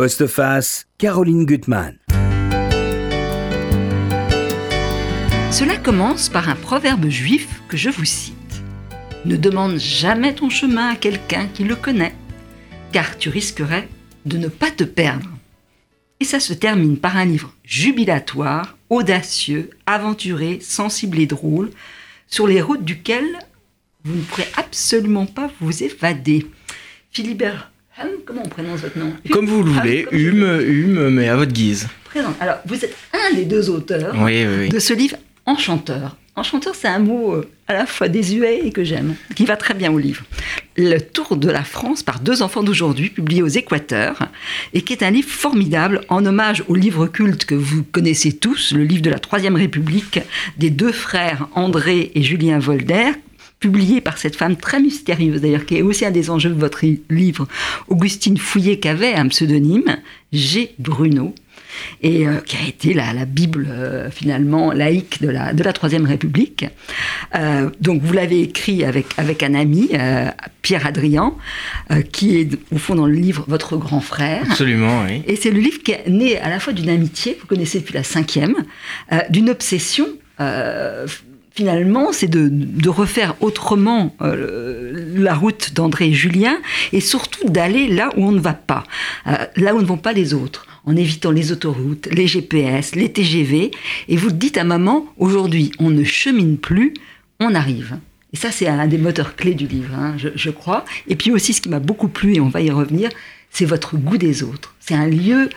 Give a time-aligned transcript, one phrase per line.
[0.00, 1.98] Postface, Caroline Gutmann.
[5.52, 8.62] Cela commence par un proverbe juif que je vous cite.
[9.26, 12.14] Ne demande jamais ton chemin à quelqu'un qui le connaît,
[12.92, 13.90] car tu risquerais
[14.24, 15.28] de ne pas te perdre.
[16.18, 21.72] Et ça se termine par un livre jubilatoire, audacieux, aventuré, sensible et drôle,
[22.26, 23.26] sur les routes duquel
[24.04, 26.46] vous ne pourrez absolument pas vous évader.
[27.10, 27.69] Philibert
[28.24, 30.60] Comment on prononce votre nom Comme vous le voulez, Hume.
[30.60, 31.88] Hume, mais à votre guise.
[32.04, 32.34] Présent.
[32.40, 34.68] Alors, vous êtes un des deux auteurs Oui, oui, oui.
[34.68, 36.16] de ce livre Enchanteur.
[36.36, 39.74] Enchanteur, c'est un mot euh, à la fois désuet et que j'aime, qui va très
[39.74, 40.22] bien au livre.
[40.76, 44.28] Le Tour de la France par deux enfants d'aujourd'hui, publié aux Équateurs,
[44.72, 48.72] et qui est un livre formidable en hommage au livre culte que vous connaissez tous,
[48.72, 50.20] le livre de la Troisième République
[50.56, 53.10] des deux frères André et Julien Volder,
[53.60, 56.80] publié par cette femme très mystérieuse d'ailleurs, qui est aussi un des enjeux de votre
[57.10, 57.46] livre,
[57.88, 59.98] Augustine Fouillet-Cavet, un pseudonyme,
[60.32, 60.74] G.
[60.78, 61.34] Bruno
[62.02, 65.72] et euh, qui a été la, la Bible euh, finalement laïque de la, de la
[65.72, 66.64] Troisième République.
[67.34, 69.90] Euh, donc vous l'avez écrit avec, avec un ami,
[70.62, 71.36] Pierre Adrian,
[72.12, 74.42] qui est au fond dans le livre votre grand frère.
[74.50, 75.22] Absolument, oui.
[75.26, 77.94] Et c'est le livre qui est né à la fois d'une amitié, vous connaissez depuis
[77.94, 78.54] la cinquième,
[79.28, 80.06] d'une obsession.
[80.40, 81.06] euh,
[81.52, 86.58] finalement, c'est de, refaire autrement euh, la route d'André et Julien,
[86.92, 88.84] et surtout d'aller là où on ne va pas,
[89.26, 93.12] euh, là où ne vont pas les autres, en évitant les autoroutes, les GPS, les
[93.12, 93.70] TGV.
[94.08, 96.94] Et vous dites à maman, aujourd'hui, on ne chemine plus,
[97.38, 97.98] on arrive.
[98.32, 100.84] Et ça, c'est un des moteurs clés du livre, hein, je crois.
[101.08, 103.10] Et puis aussi, ce qui m'a beaucoup plu, et on va y revenir,
[103.50, 104.74] c'est votre goût des autres.
[104.78, 105.48] C'est un lieu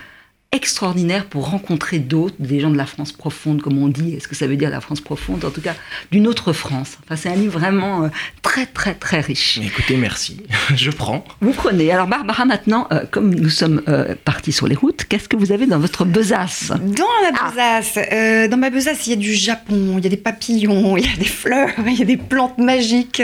[0.54, 4.14] extraordinaire pour rencontrer d'autres, des gens de la France profonde, comme on dit.
[4.16, 5.44] Est-ce que ça veut dire la France profonde?
[5.44, 5.76] En tout cas,
[6.12, 6.98] d'une autre France.
[7.04, 8.08] Enfin, c'est un livre vraiment euh,
[8.42, 9.60] très, très, très riche.
[9.62, 10.38] Écoutez, merci.
[10.76, 11.26] Je prends.
[11.42, 11.92] Vous prenez.
[11.92, 15.52] Alors, Barbara, maintenant, euh, comme nous sommes euh, partis sur les routes, qu'est-ce que vous
[15.52, 16.70] avez dans votre besace?
[16.72, 20.10] Dans la besace, euh, dans ma besace, il y a du Japon, il y a
[20.10, 23.22] des papillons, il y a des fleurs, il y a des plantes magiques.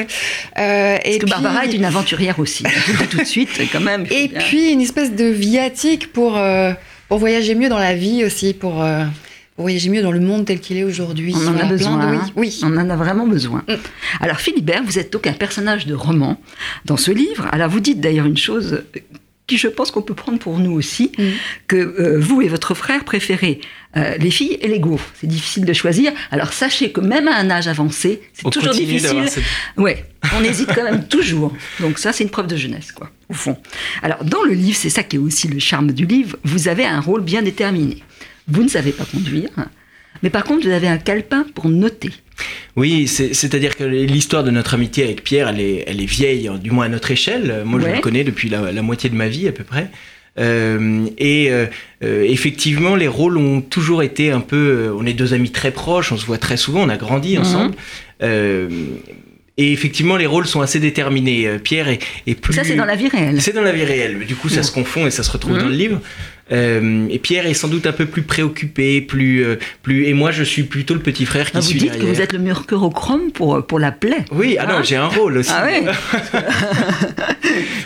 [0.58, 2.64] Euh, Parce que Barbara est une aventurière aussi.
[2.68, 4.06] Je vous le dis tout de suite, quand même.
[4.10, 6.74] Et bien- puis une espèce de viatique pour, euh,
[7.10, 9.04] pour voyager mieux dans la vie aussi, pour, euh,
[9.56, 11.34] pour voyager mieux dans le monde tel qu'il est aujourd'hui.
[11.36, 11.98] On en a besoin.
[11.98, 12.22] de- hein.
[12.38, 12.62] oui, oui.
[12.64, 13.64] On en a vraiment besoin.
[13.68, 13.74] Mm.
[14.22, 16.40] Alors, Philibert, vous êtes donc un personnage de roman
[16.86, 17.48] dans ce livre.
[17.52, 18.84] Alors, vous dites d'ailleurs une chose
[19.50, 21.24] qui, je pense qu'on peut prendre pour nous aussi, Mm.
[21.68, 23.60] que euh, vous et votre frère préférez
[23.98, 25.10] euh, les filles et les gaufres.
[25.20, 26.12] C'est difficile de choisir.
[26.32, 29.28] Alors, sachez que même à un âge avancé, c'est On toujours difficile.
[29.28, 29.44] cette-
[29.78, 30.06] Ouais,
[30.40, 31.52] on hésite quand même toujours.
[31.80, 33.58] Donc ça, c'est une preuve de jeunesse, quoi, au fond.
[34.04, 36.86] Alors, dans le livre, c'est ça qui est aussi le charme du livre, vous avez
[36.86, 38.04] un rôle bien déterminé.
[38.48, 39.50] Vous ne savez pas conduire,
[40.24, 42.12] mais par contre, vous avez un calepin pour noter.
[42.76, 46.48] Oui, c'est- c'est-à-dire que l'histoire de notre amitié avec Pierre, elle est, elle est vieille,
[46.48, 47.64] hein, du moins à notre échelle.
[47.66, 49.90] Moi, je le connais depuis la, la moitié de ma vie à peu près.
[50.38, 51.66] Euh, et euh,
[52.04, 54.94] euh, effectivement, les rôles ont toujours été un peu.
[54.98, 57.42] on est deux amis très proches, on se voit très souvent, on a grandi Mhm.
[57.42, 57.76] ensemble.
[58.24, 58.70] Euh,
[59.58, 61.50] et effectivement, les rôles sont assez déterminés.
[61.62, 62.54] Pierre est, est plus.
[62.54, 63.42] Ça, c'est dans la vie réelle.
[63.42, 65.60] C'est dans la vie réelle, du coup ça se confond et ça se retrouve Mhm.
[65.60, 66.02] dans le livre.
[66.52, 70.06] Euh, et Pierre est sans doute un peu plus préoccupé, plus, euh, plus.
[70.08, 72.10] Et moi je suis plutôt le petit frère qui Ah, vous suit dites derrière.
[72.10, 74.26] que vous êtes le mercurochrome pour, pour la plaie.
[74.32, 75.52] Oui, ah non, Hein j'ai un rôle aussi.
[75.54, 75.84] Ah ouais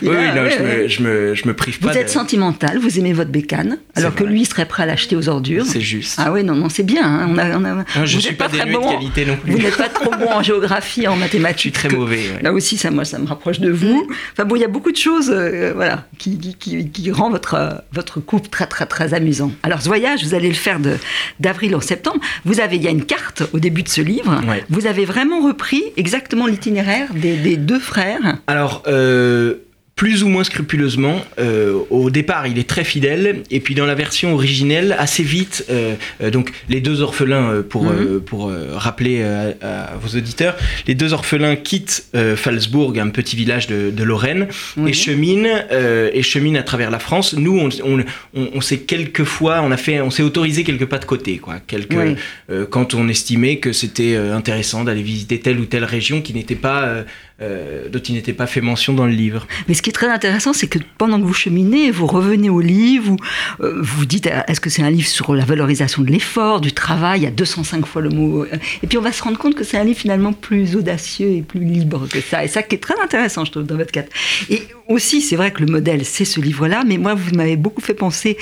[0.01, 0.77] oui, oui, Ah, non, ouais, je, ouais.
[0.83, 1.95] me, je, me, je me prive Vous pas.
[1.95, 4.31] êtes de- sentimental, vous aimez votre bécane, alors que vrai.
[4.31, 5.65] lui serait prêt à l'acheter aux ordures.
[5.65, 6.15] C'est juste.
[6.17, 7.03] Ah oui, non, non, c'est bien.
[7.05, 7.27] hein.
[7.29, 8.79] On a, on a- Non, je vous suis êtes pas, très bon.
[8.85, 9.51] de qualité non plus.
[9.53, 11.75] Vous n'êtes pas trop bon en géographie, en mathématiques.
[11.75, 12.17] Je suis très mauvais.
[12.17, 12.41] ouais.
[12.41, 14.07] Là aussi, ça, moi, ça me rapproche de vous.
[14.33, 17.29] Enfin bon, il y a beaucoup de choses, euh, voilà, qui, qui, qui, qui rend
[17.29, 19.51] votre, euh, votre couple très, très, très amusant.
[19.63, 20.97] Alors, ce voyage, vous allez le faire de-
[21.39, 22.19] d'avril en septembre.
[22.45, 24.41] Vous avez, il y a une carte au début de ce livre.
[24.47, 24.63] Ouais.
[24.69, 28.37] Vous avez vraiment repris exactement l'itinéraire des, des deux frères.
[28.47, 29.55] Alors, euh,
[29.95, 33.93] plus ou moins scrupuleusement, euh, au départ, il est très fidèle, et puis dans la
[33.93, 37.91] version originelle, assez vite, euh, euh, donc les deux orphelins, euh, pour, Mhm.
[37.99, 43.09] euh, pour euh, rappeler euh, à, vos auditeurs, les deux orphelins quittent euh, Falsbourg, un
[43.09, 44.47] petit village de, de Lorraine,
[44.87, 47.33] et cheminent, euh, et cheminent à travers la France.
[47.35, 47.99] Nous, on, on,
[48.33, 51.37] on, on s'est quelques fois, on a fait, on s'est autorisé quelques pas de côté,
[51.37, 52.15] quoi, quelques, Oui.
[52.49, 56.55] euh, quand on estimait que c'était intéressant d'aller visiter telle ou telle région qui n'était
[56.55, 57.03] pas,
[57.43, 59.47] euh, dont il n'était pas fait mention dans le livre.
[59.67, 62.61] Mais ce qui est très intéressant, c'est que pendant que vous cheminez, vous revenez au
[62.61, 63.17] livre, vous
[63.65, 66.71] euh, vous dites euh, est-ce que c'est un livre sur la valorisation de l'effort, du
[66.71, 68.45] travail, il y a 205 fois le mot.
[68.81, 71.41] Et puis on va se rendre compte que c'est un livre finalement plus audacieux et
[71.41, 72.43] plus libre que ça.
[72.43, 74.09] Et ça qui est très intéressant, je trouve, dans votre cadre.
[74.49, 77.81] Et aussi, c'est vrai que le modèle, c'est ce livre-là, mais moi, vous m'avez beaucoup
[77.81, 78.37] fait penser,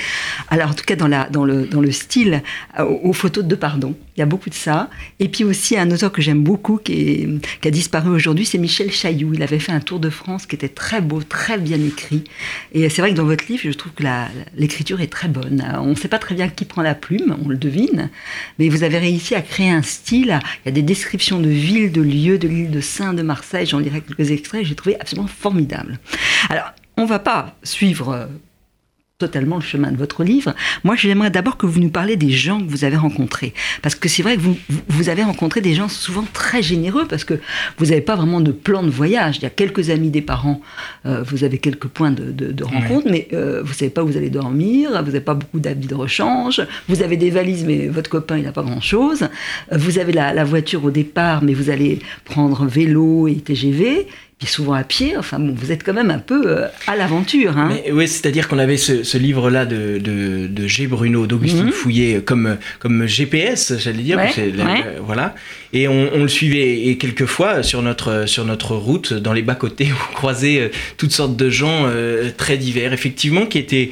[0.49, 1.07] alors en tout cas dans,
[1.45, 2.41] le, style,
[2.79, 3.95] euh, aux photos de Pardon.
[4.17, 4.89] Il y a beaucoup de ça.
[5.19, 7.27] Et puis aussi un auteur que j'aime beaucoup, qui,
[7.63, 9.33] a disparu aujourd'hui, c'est Michel Chailloux.
[9.33, 12.23] Il avait fait un tour de France qui était très beau, très bien écrit.
[12.73, 14.03] Et c'est vrai que dans votre livre, je trouve que
[14.55, 15.63] l'écriture est très bonne.
[15.79, 18.09] On ne sait pas très bien qui prend la plume, on le devine,
[18.59, 20.39] mais vous avez réussi à créer un style.
[20.65, 23.65] Il y a des descriptions de villes, de lieux, de l'île de Saint, de Marseille.
[23.65, 24.65] J'en lirai quelques extraits.
[24.65, 25.99] J'ai trouvé absolument formidable.
[26.49, 28.25] Alors, on va pas suivre euh,
[29.17, 30.55] totalement le chemin de votre livre.
[30.83, 33.53] Moi, j'aimerais d'abord que vous nous parliez des gens que vous avez rencontrés.
[33.83, 34.41] Parce que c'est vrai que
[34.89, 37.35] vous, avez rencontré des gens souvent très généreux, parce que
[37.77, 39.37] vous n'avez pas vraiment de plan de voyage.
[39.37, 40.59] Il y a quelques amis des parents,
[41.05, 44.03] euh, vous avez quelques points de, de- de rencontre, mais euh, vous ne savez pas
[44.03, 47.63] où vous allez dormir, vous n'avez pas beaucoup d'habits de rechange, vous avez des valises,
[47.63, 49.29] mais votre copain, il n'a pas grand-chose.
[49.71, 54.07] Vous avez la, la voiture au départ, mais vous allez prendre vélo et TGV,
[54.41, 55.15] puis souvent à pied.
[55.17, 57.57] Enfin bon, vous êtes quand même un peu euh, à l'aventure.
[57.59, 60.87] Hein oui, c'est-à-dire qu'on avait ce, ce livre-là de, de, de G.
[60.87, 61.71] Bruno, d'Augustine Mhm.
[61.71, 64.17] Fouillé, comme, comme GPS, j'allais dire.
[64.17, 64.79] Ouais, la- ouais.
[64.79, 65.35] la- voilà.
[65.73, 69.89] Et on, on le suivait, et quelquefois, sur notre, sur notre route, dans les bas-côtés,
[70.11, 73.91] on croisait euh, toutes sortes de gens euh, très divers, effectivement, qui étaient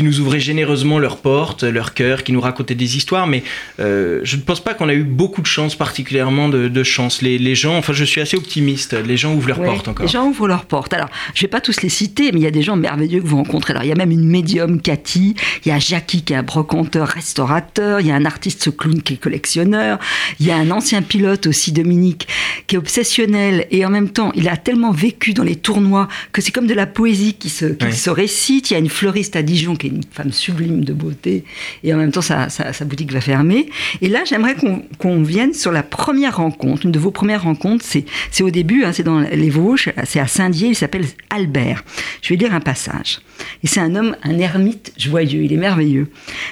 [0.00, 3.42] qui nous ouvraient généreusement leurs portes, leur cœur, qui nous racontaient des histoires, mais
[3.80, 7.20] euh, je ne pense pas qu'on a eu beaucoup de chance, particulièrement de, de chance.
[7.20, 10.06] Les, les gens, enfin je suis assez optimiste, les gens ouvrent leurs Ouais, portes encore.
[10.06, 10.94] Les gens ouvrent leurs portes.
[10.94, 13.26] Alors, je vais pas tous les citer, mais il y a des gens merveilleux que
[13.26, 13.72] vous rencontrez.
[13.74, 15.34] Alors, il y a même une médium, Cathy.
[15.66, 18.00] Il y a Jackie qui est un brocanteur, restaurateur.
[18.00, 19.98] Il y a un artiste clown qui est collectionneur.
[20.38, 22.26] Il y a un ancien pilote aussi, Dominique,
[22.66, 26.40] qui est obsessionnel et en même temps, il a tellement vécu dans les tournois que
[26.40, 27.92] c'est comme de la poésie qui se, qui Ouais.
[27.92, 28.70] se récite.
[28.70, 31.44] Il y a une fleuriste à Dijon qui est une femme sublime de beauté
[31.82, 32.48] et en même temps, sa,
[32.84, 33.68] boutique va fermer.
[34.00, 34.56] Et là, j'aimerais
[34.98, 36.86] qu'on vienne sur la première rencontre.
[36.86, 40.20] Une de vos premières rencontres, c'est c'est au début, hein, c'est dans les Vosges, c'est
[40.20, 41.84] à Saint-Dié, il s'appelle Albert.
[42.22, 43.20] Je vais lire un passage.
[43.62, 46.08] Et c'est un homme, un ermite joyeux, il est merveilleux.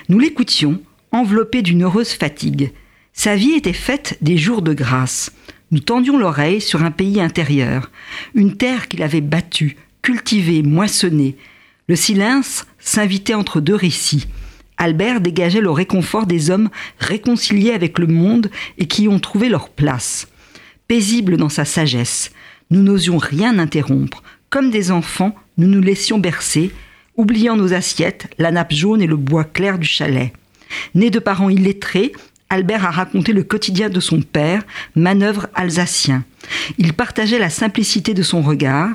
[0.08, 0.80] Nous l'écoutions,
[1.12, 2.72] enveloppé d'une heureuse fatigue.
[3.12, 5.32] Sa vie était faite des jours de grâce.
[5.70, 7.90] Nous tendions l'oreille sur un pays intérieur,
[8.34, 11.36] une terre qu'il avait battue, cultivée, moissonnée.
[11.88, 14.26] Le silence s'invitait entre deux récits.
[14.76, 19.48] Albert dégageait le réconfort des hommes réconciliés avec le monde et qui y ont trouvé
[19.48, 20.28] leur place.
[20.86, 22.30] Paisible dans sa sagesse,
[22.70, 24.22] nous n'osions rien interrompre.
[24.50, 26.70] Comme des enfants, nous nous laissions bercer,
[27.16, 30.32] oubliant nos assiettes, la nappe jaune et le bois clair du chalet.
[30.94, 32.12] Né de parents illettrés,
[32.50, 34.62] Albert a raconté le quotidien de son père,
[34.94, 36.24] manœuvre alsacien.
[36.78, 38.90] Il partageait la simplicité de son regard.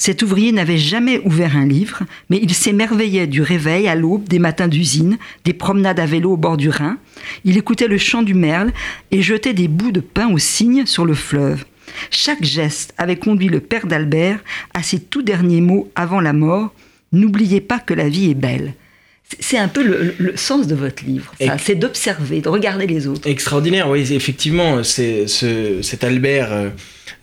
[0.00, 4.38] Cet ouvrier n'avait jamais ouvert un livre, mais il s'émerveillait du réveil à l'aube des
[4.38, 6.96] matins d'usine, des promenades à vélo au bord du Rhin.
[7.44, 8.72] Il écoutait le chant du merle
[9.10, 11.66] et jetait des bouts de pain au cygne sur le fleuve.
[12.10, 14.40] Chaque geste avait conduit le père d'Albert
[14.72, 16.72] à ses tout derniers mots avant la mort
[17.12, 18.72] N'oubliez pas que la vie est belle.
[19.38, 21.32] C'est- un peu le, le sens de votre livre,
[21.62, 23.28] c'est d'observer, de regarder les autres.
[23.28, 26.68] Extraordinaire, oui, effectivement, c'est ce, cet Albert euh,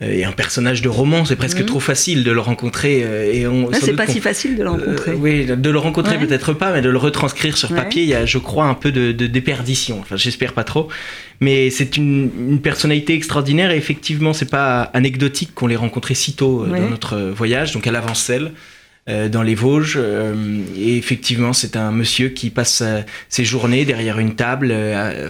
[0.00, 1.66] est un personnage de roman, c'est presque Mhm.
[1.66, 3.02] trop facile de le rencontrer.
[3.04, 5.10] euh, et on, sans c'est pas si facile de le rencontrer.
[5.10, 6.26] Euh, oui, de le rencontrer Ouais.
[6.26, 7.76] peut-être pas, mais de le retranscrire sur Ouais.
[7.76, 9.98] papier, il y a, je crois, un peu de, de déperdition.
[10.00, 10.88] Enfin, j'espère pas trop.
[11.40, 16.32] Mais c'est une, une personnalité extraordinaire et effectivement, c'est pas anecdotique qu'on l'ait rencontré si
[16.34, 16.80] tôt euh, Ouais.
[16.80, 18.52] dans notre euh, voyage, donc à l'Avancelle.
[19.08, 20.34] Euh, dans les Vosges euh,
[20.76, 24.74] et effectivement c'est un monsieur qui passe euh, ses journées derrière une table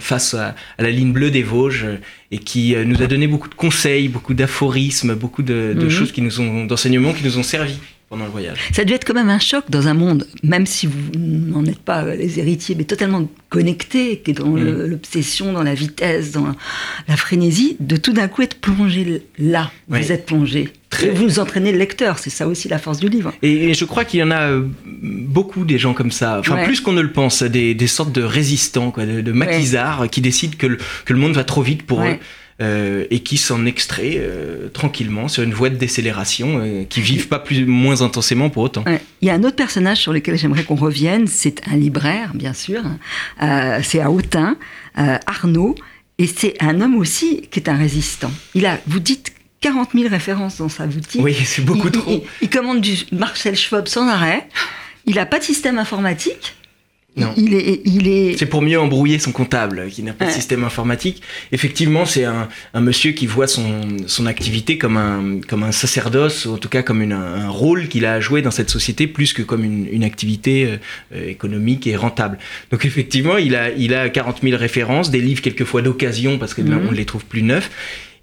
[0.01, 1.85] face à, à la ligne bleue des Vosges
[2.31, 5.89] et qui nous a donné beaucoup de conseils, beaucoup d'aphorismes, beaucoup de, de Mhm.
[5.89, 7.77] choses qui nous ont d'enseignements qui nous ont servi
[8.09, 8.57] pendant le voyage.
[8.73, 11.63] Ça a dû être quand même un choc dans un monde, même si vous n'en
[11.65, 16.31] êtes pas les héritiers, mais totalement connecté, qui est dans le- l'obsession, dans la vitesse,
[16.31, 16.47] dans
[17.07, 19.71] la frénésie, de tout d'un coup être plongé là.
[19.87, 20.69] Vous êtes plongé.
[20.89, 23.31] Très- Et vous entraînez le lecteur, c'est ça aussi la force du livre.
[23.43, 26.55] Et, et je crois qu'il y en a euh, beaucoup des gens comme ça, enfin
[26.55, 26.65] Ouais.
[26.65, 30.21] plus qu'on ne le pense, des, des sortes de résistants, quoi, de, de maquisards qui
[30.21, 32.13] décident que le, que le monde va trop vite pour Ouais.
[32.15, 32.17] eux.
[32.61, 37.27] Euh, et qui s'en extraient euh, tranquillement sur une voie de décélération, euh, qui vivent
[37.27, 38.83] pas plus moins intensément pour autant.
[38.85, 39.01] Ouais.
[39.21, 42.53] Il y a un autre personnage sur lequel j'aimerais qu'on revienne, c'est un libraire, bien
[42.53, 42.81] sûr.
[43.41, 44.57] Euh, c'est à Autun,
[44.95, 45.75] Arnaud,
[46.17, 48.31] et c'est un homme aussi qui est un résistant.
[48.53, 51.21] Il a, vous dites, 40 000 références dans sa boutique.
[51.23, 52.11] Oui, c'est beaucoup il, trop.
[52.11, 54.47] Il, il commande du Marcel Schwab sans arrêt.
[55.05, 56.55] Il n'a pas de système informatique.
[57.17, 57.33] Non.
[57.35, 58.37] Il est, il est.
[58.37, 61.21] C'est pour mieux embrouiller son comptable qui n'a pas de système informatique.
[61.51, 66.45] Effectivement, c'est un, un monsieur qui voit son, son activité comme un, comme un sacerdoce,
[66.45, 69.05] ou en tout cas comme une- un rôle qu'il a à jouer dans cette société,
[69.07, 70.77] plus que comme une, une activité euh,
[71.15, 72.37] euh, économique et rentable.
[72.71, 76.61] Donc effectivement, il a, il a 40 000 références, des livres quelquefois d'occasion, parce que
[76.61, 76.87] là, Mhm.
[76.87, 77.69] on ne les trouve plus neufs.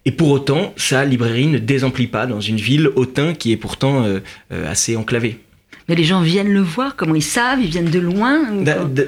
[0.07, 4.05] Et pour autant, sa librairie ne désemplit pas dans une ville, Autun, qui est pourtant
[4.05, 4.21] euh,
[4.53, 5.39] euh, assez enclavée.
[5.89, 8.41] Mais les gens viennent le voir, comment ils savent, ils viennent de loin.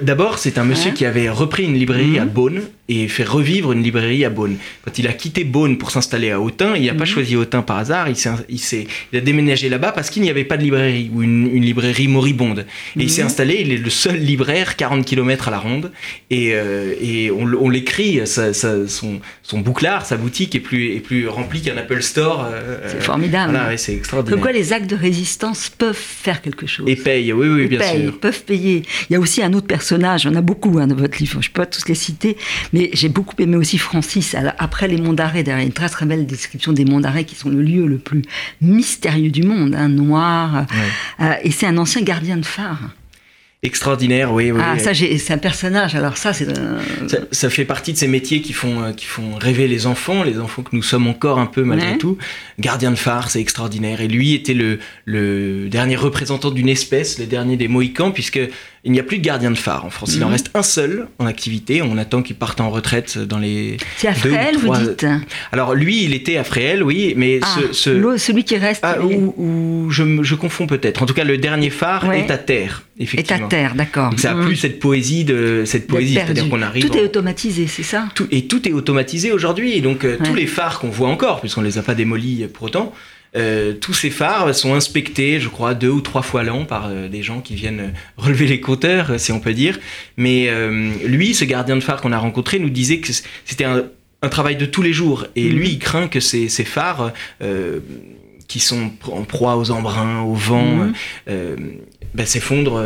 [0.02, 0.94] D'abord, c'est un monsieur Ouais.
[0.96, 2.18] qui avait repris une librairie Mhm.
[2.22, 4.56] à Beaune et fait revivre une librairie à Beaune.
[4.84, 7.06] Quand il a quitté Beaune pour s'installer à Autun, il n'a pas Mhm.
[7.06, 8.16] choisi Autun par hasard, il,
[8.48, 8.60] il,
[9.12, 12.08] il a déménagé là-bas parce qu'il n'y avait pas de librairie, ou une, une librairie
[12.08, 12.66] moribonde.
[12.98, 13.26] Et il s'est Mhm.
[13.26, 15.92] installé, il est le seul libraire, 40 km à la ronde,
[16.30, 21.60] et, euh, et on, l'écrit, son, son bouclard, sa boutique est plus, est plus remplie
[21.62, 22.46] qu'un Apple Store.
[22.50, 23.52] euh, C'est euh, formidable.
[23.52, 24.36] Voilà, c'est extraordinaire.
[24.36, 26.86] Comme quoi les actes de résistance peuvent faire quelque chose.
[26.88, 28.18] Et paye, oui, oui, Ils bien payent, sûr.
[28.18, 28.82] peuvent payer.
[29.10, 31.48] Il y a aussi un autre personnage, on a beaucoup hein, dans votre livre, je
[31.48, 32.36] ne peux pas tous les citer,
[32.72, 34.34] mais j'ai beaucoup aimé aussi Francis.
[34.58, 37.48] Après les monts d'arrêt, derrière une très très belle description des monts d'arrêt qui sont
[37.48, 38.22] le lieu le plus
[38.60, 40.66] mystérieux du monde, hein, noir.
[41.18, 41.24] Ouais.
[41.26, 42.90] Euh, et c'est un ancien gardien de phare.
[43.64, 44.60] Extraordinaire, oui, oui.
[44.62, 44.80] ah, oui.
[44.80, 45.96] ça, c'est un personnage.
[45.96, 46.46] Alors ça, c'est
[47.08, 50.22] Ça, ça fait partie de ces métiers qui font, euh, qui font rêver les enfants,
[50.22, 51.98] les enfants que nous sommes encore un peu malgré Ouais.
[51.98, 52.16] tout.
[52.60, 54.00] Gardien de phare, c'est extraordinaire.
[54.00, 58.38] Et lui était le, le dernier représentant d'une espèce, le dernier des Mohicans, puisque
[58.88, 60.14] il n'y a plus de gardien de phare en France.
[60.16, 60.32] Il en Mhm.
[60.32, 61.82] reste un seul en activité.
[61.82, 63.76] On attend qu'il parte en retraite dans les.
[63.98, 65.06] c'est à Fréhel, vous trois- dites.
[65.52, 68.80] Alors lui, il était à Fréhel, oui, mais Ah, ce, ce- l'autre, celui qui reste
[68.82, 71.02] Ah, il est- ou, ou je, confonds peut-être.
[71.02, 72.20] En tout cas, le dernier phare Ouais.
[72.20, 73.44] est à terre, est effectivement.
[73.46, 74.10] à terre, d'accord.
[74.16, 74.46] Ça a Mhm.
[74.46, 76.86] plus cette poésie de cette poésie, c'est-à-dire qu'on arrive.
[76.86, 79.74] Tout en- est automatisé, c'est ça tout- et tout est automatisé aujourd'hui.
[79.76, 82.64] Et donc, euh, tous les phares qu'on voit encore, puisqu'on les a pas démolis pour
[82.64, 82.94] autant,
[83.36, 87.08] euh, tous ces phares sont inspectés, je crois, deux ou trois fois l'an par euh,
[87.08, 89.78] des gens qui viennent euh, relever les compteurs, euh, si on peut dire.
[90.16, 93.12] Mais euh, lui, ce gardien de phare qu'on a rencontré, nous disait que
[93.44, 93.84] c'était un,
[94.22, 95.26] un travail de tous les jours.
[95.36, 95.56] Et Mhm.
[95.58, 97.80] lui, il craint que ces, ces phares, euh,
[98.48, 100.92] qui sont en proie aux embruns, au vent, Mhm.
[101.28, 101.56] euh,
[102.14, 102.82] bah, s'effondrent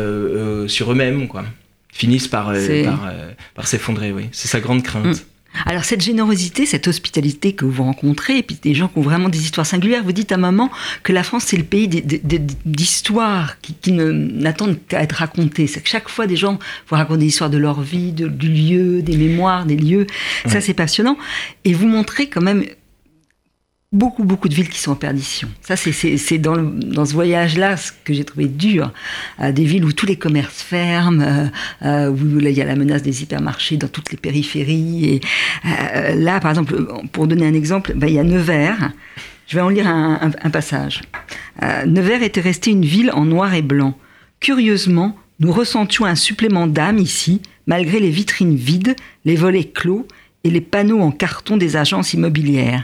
[0.67, 1.45] sur eux-mêmes, quoi.
[1.93, 2.51] Finissent par,
[3.55, 4.25] par s'effondrer, oui.
[4.33, 5.05] C'est sa grande crainte.
[5.05, 5.19] Mm.
[5.65, 9.29] Alors cette générosité, cette hospitalité que vous rencontrez, et puis des gens qui ont vraiment
[9.29, 10.71] des histoires singulières, vous dites à un moment
[11.03, 11.87] que la France c'est le pays
[12.65, 15.67] d'histoires qui, n'attendent qu'à être racontées.
[15.67, 18.49] C'est que chaque fois des gens vous racontent des histoires de leur vie, de- du
[18.49, 20.07] lieu, des mémoires, des lieux.
[20.47, 21.17] Ça c'est passionnant.
[21.65, 22.65] Et vous montrez quand même
[23.93, 25.47] beaucoup, beaucoup de villes qui sont en perdition.
[25.61, 28.91] Ça, c'est- dans, dans ce voyage-là ce que j'ai trouvé dur.
[29.39, 31.45] Euh, des villes où tous les commerces ferment, euh,
[31.83, 35.05] euh, où il y a la menace des hypermarchés dans toutes les périphéries.
[35.15, 35.21] Et,
[36.15, 36.75] là, par exemple,
[37.11, 38.91] pour donner un exemple, ben, il y a Nevers.
[39.47, 41.01] Je vais en lire un, un- un passage.
[41.85, 43.95] Nevers était resté une ville en noir et blanc.
[44.39, 48.95] Curieusement, nous ressentions un supplément d'âme ici, malgré les vitrines vides,
[49.25, 50.07] les volets clos
[50.43, 52.83] et les panneaux en carton des agences immobilières.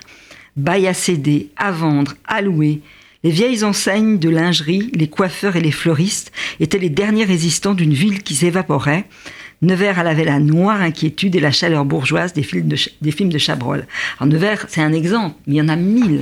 [0.59, 2.81] Bail à céder, à vendre, à louer.
[3.23, 7.93] Les vieilles enseignes de lingerie, les coiffeurs et les fleuristes étaient les derniers résistants d'une
[7.93, 9.05] ville qui s'évaporait.
[9.61, 13.11] Nevers elle avait la noire inquiétude et la chaleur bourgeoise des films de, Ch- des
[13.11, 13.85] films de Chabrol.
[14.19, 16.21] Alors Nevers, c'est un exemple, mais il y en a mille.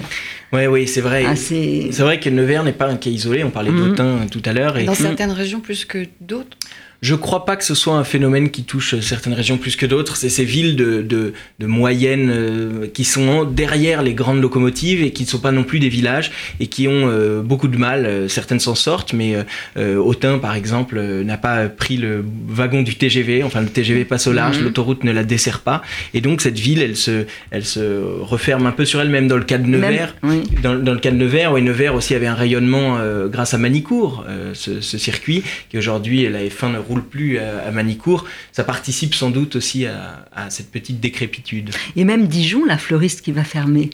[0.53, 1.23] Oui, oui, c'est vrai.
[1.27, 3.43] Ah, c'est- vrai que Nevers n'est pas un cas isolé.
[3.43, 3.77] On parlait Mhm.
[3.89, 4.77] d'Autun tout à l'heure.
[4.77, 6.57] Et Dans certaines régions plus que d'autres.
[7.01, 10.15] Je crois pas que ce soit un phénomène qui touche certaines régions plus que d'autres.
[10.15, 15.11] C'est ces villes de, de, de moyenne euh, qui sont derrière les grandes locomotives et
[15.11, 18.05] qui ne sont pas non plus des villages et qui ont euh, beaucoup de mal.
[18.05, 19.35] Euh, Certaines s'en sortent, mais
[19.77, 23.43] euh, Autun, par exemple, n'a pas pris le wagon du TGV.
[23.43, 24.63] Enfin, le TGV passe au large, Mhm.
[24.65, 25.81] l'autoroute ne la dessert pas.
[26.15, 27.79] Et donc, cette ville, elle se, elle se
[28.21, 29.27] referme un peu sur elle-même.
[29.27, 30.43] Dans le cas de Nevers, Même- oui.
[30.63, 32.97] dans, dans le cas de Nevers, oui, Nevers aussi avait un rayonnement
[33.31, 37.71] grâce à Manicourt, ce, ce circuit qui aujourd'hui la F1 ne roule plus à, à
[37.71, 38.25] Manicourt.
[38.51, 41.69] Ça participe sans doute aussi à, à cette petite décrépitude.
[41.95, 43.89] Et même Dijon, la fleuriste qui va fermer.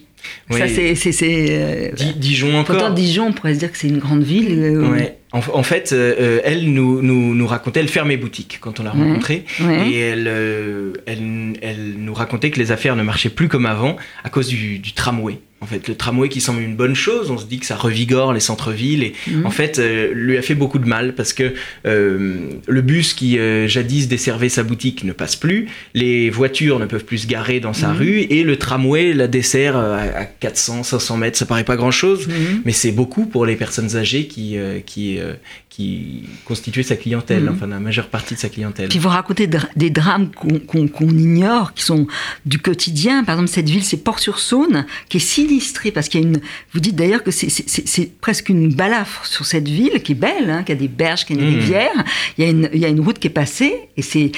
[0.50, 0.58] Oui.
[0.60, 0.68] Ça,
[1.12, 1.48] c'est.
[1.50, 2.78] euh, Di- Dijon encore.
[2.78, 4.58] Pourtant, Dijon, on pourrait se dire que c'est une grande ville.
[4.58, 5.18] euh, Ouais.
[5.34, 8.84] En, en fait, euh, euh, elle nous, nous, nous racontait, elle fermait boutique quand on
[8.84, 9.04] l'a Ouais.
[9.04, 9.44] rencontrée.
[9.92, 13.98] Et elle, euh, elle, elle nous racontait que les affaires ne marchaient plus comme avant
[14.24, 15.40] à cause du, du tramway.
[15.60, 18.34] En fait, le tramway qui semble une bonne chose, on se dit que ça revigore
[18.34, 19.46] les centres-villes et Mhm.
[19.46, 21.54] en fait, euh, lui a fait beaucoup de mal parce que
[21.86, 26.86] euh, le bus qui euh, jadis desservait sa boutique ne passe plus, les voitures ne
[26.86, 27.98] peuvent plus se garer dans sa Mhm.
[27.98, 31.38] rue et le tramway la dessert à, à 400, 500 mètres.
[31.38, 32.28] Ça paraît pas grand-chose,
[32.66, 35.34] mais c'est beaucoup pour les personnes âgées qui, qui, euh,
[35.70, 37.50] qui constituaient sa clientèle, Mhm.
[37.56, 38.89] enfin la majeure partie de sa clientèle.
[38.89, 42.06] Puis vous racontez dra- des drames qu'on ignore, qui sont
[42.46, 43.24] du quotidien.
[43.24, 46.39] Par exemple, cette ville, c'est Port-sur-Saône, qui est sinistrée parce qu'il y a une.
[46.74, 50.63] Vous dites d'ailleurs que c'est presque une balafre sur cette ville qui est belle, hein,
[50.63, 51.56] qui a des berges, qui a une Mhm.
[51.60, 52.03] rivière.
[52.38, 54.32] Il y, a une, il y a une route qui est passée et c'est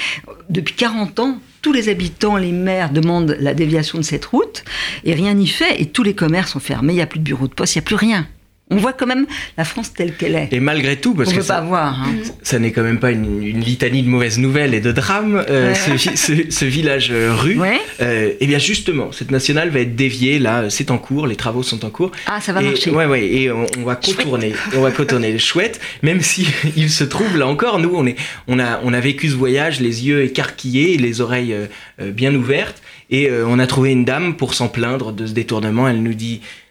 [0.48, 1.38] depuis 40 ans.
[1.62, 4.62] Tous les habitants, les maires demandent la déviation de cette route
[5.04, 6.92] et rien n'y fait et tous les commerces sont fermés.
[6.92, 8.26] Il n'y a plus de bureau de poste, il n'y a plus rien.
[8.68, 10.48] On voit quand même la France telle qu'elle est.
[10.50, 12.02] Et malgré tout, parce on que peut ça, voir.
[12.02, 12.06] hein.
[12.42, 15.68] ça n'est quand même pas une, une litanie de mauvaises nouvelles et de drames, euh,
[15.68, 15.74] Ouais.
[15.76, 17.56] ce, vi- ce- ce village euh, rue.
[17.60, 17.78] Ouais.
[18.02, 21.62] Euh, et bien justement, cette nationale va être déviée, là, c'est en cours, les travaux
[21.62, 22.10] sont en cours.
[22.26, 22.90] Ah, ça va et, marcher.
[22.90, 25.38] Ouais, ouais, et on, on va contourner, on va contourner.
[25.38, 28.16] Chouette, même si il se trouve là encore, nous, on est,
[28.48, 31.54] on a, on a vécu ce voyage, les yeux écarquillés, les oreilles
[32.00, 35.88] euh, bien ouvertes, et on a trouvé une dame pour s'en plaindre de ce détournement.
[35.88, 36.14] Elle nous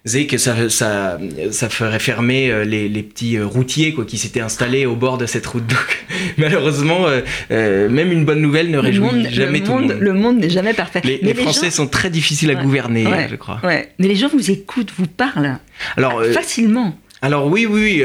[0.06, 1.18] disait que ça, ça,
[1.52, 5.18] ça ferait fermer euh, les, les petits euh, routiers quoi, qui s'étaient installés au bord
[5.18, 5.66] de cette route.
[5.66, 6.06] Donc,
[6.38, 7.06] malheureusement,
[7.52, 10.02] euh, même une bonne nouvelle ne réjouit monde, jamais tout monde, le monde.
[10.04, 11.02] le monde n'est jamais parfait.
[11.04, 12.64] Les, Français gens- sont très difficiles à Ouais.
[12.64, 13.28] gouverner, Ouais.
[13.30, 13.60] je crois.
[13.64, 13.90] Ouais.
[14.00, 15.58] Mais les gens vous écoutent, vous parlent
[15.98, 16.98] Alors, euh, facilement.
[17.22, 18.04] alors oui, oui,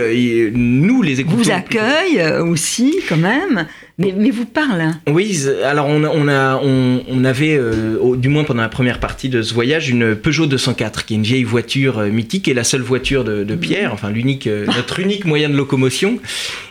[0.55, 1.37] nous les écoutons.
[1.37, 3.67] Vous accueillent euh, aussi, quand même.
[4.01, 4.95] Mais, mais vous parlent.
[5.09, 8.63] Oui, z- alors on, a- on, a, on, on avait, euh, au- du moins pendant
[8.63, 12.09] la première partie de ce voyage, une Peugeot 204, qui est une vieille voiture euh,
[12.09, 15.55] mythique et la seule voiture de, de Pierre, enfin l'unique, euh, notre unique moyen de
[15.57, 16.19] locomotion.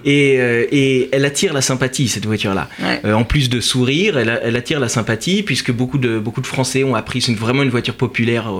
[0.05, 0.35] Et,
[0.71, 2.67] et elle attire la sympathie, cette voiture-là.
[2.81, 2.99] Ouais.
[3.05, 6.83] Euh, en plus de sourire, elle, attire la sympathie, puisque beaucoup de, beaucoup de Français
[6.83, 8.51] ont appris, c'est vraiment une voiture populaire,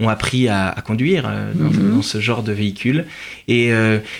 [0.00, 3.06] ont appris à, à conduire euh, dans, dans ce genre de véhicule.
[3.46, 3.70] Et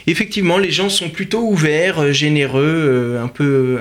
[0.07, 3.77] effectivement, les gens sont plutôt ouverts, généreux, un peu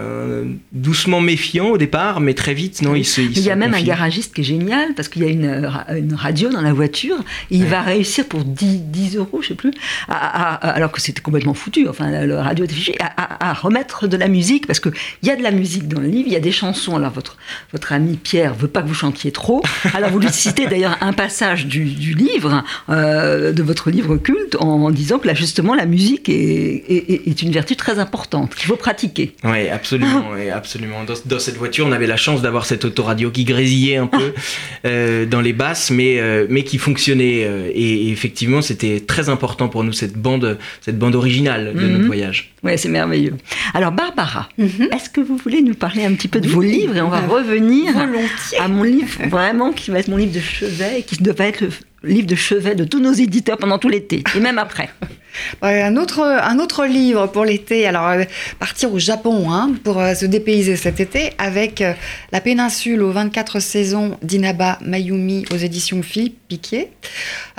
[0.72, 3.22] doucement méfiants au départ, mais très vite, non, ils se.
[3.22, 5.46] ils Il y a même un garagiste qui est génial parce qu'il y a une,
[5.46, 7.18] euh, une radio dans la voiture
[7.52, 9.72] et il va réussir pour 10, 10 euros, je sais plus,
[10.08, 13.54] à- à- à- alors que c'était complètement foutu, enfin la, la radio était fichée, à,
[13.54, 14.92] remettre de la musique parce qu'il
[15.24, 16.96] y a de la musique dans le livre, il y a des chansons.
[16.96, 17.38] Alors votre,
[17.72, 19.62] votre ami Pierre veut pas que vous chantiez trop,
[19.94, 24.56] alors vous lui citez d'ailleurs un passage du, du livre, euh, de votre livre culte,
[24.60, 26.84] en, en disant que là justement la musique est-
[27.28, 29.36] est une vertu très importante qu'il faut pratiquer.
[29.44, 31.04] Oui, absolument, ouais, absolument.
[31.04, 34.34] Dans, dans cette voiture, on avait la chance d'avoir cette autoradio qui grésillait un peu
[34.86, 37.44] euh, dans les basses, mais, euh, mais qui fonctionnait.
[37.46, 41.80] euh, et, et effectivement, c'était très important pour nous cette bande, cette bande originale de
[41.80, 41.92] Mhm.
[41.94, 42.54] notre voyage.
[42.68, 43.36] Ouais, c'est merveilleux.
[43.74, 44.90] Alors Barbara, Mhm.
[44.92, 47.08] est-ce que vous voulez nous parler un petit peu de Oui, vos livres et on
[47.10, 48.60] va bah, revenir Volontiers.
[48.60, 51.62] à mon livre vraiment qui va être mon livre de chevet et qui devrait être
[51.62, 54.90] le livre de chevet de tous nos éditeurs pendant tout l'été et même après.
[55.62, 57.86] Un, autre, un autre livre pour l'été.
[57.86, 58.24] Alors, euh,
[58.58, 61.94] partir au Japon hein, pour euh, se dépayser cet été avec euh,
[62.32, 66.92] La péninsule aux 24 saisons d'Inaba Mayumi aux éditions Philippe Piquet.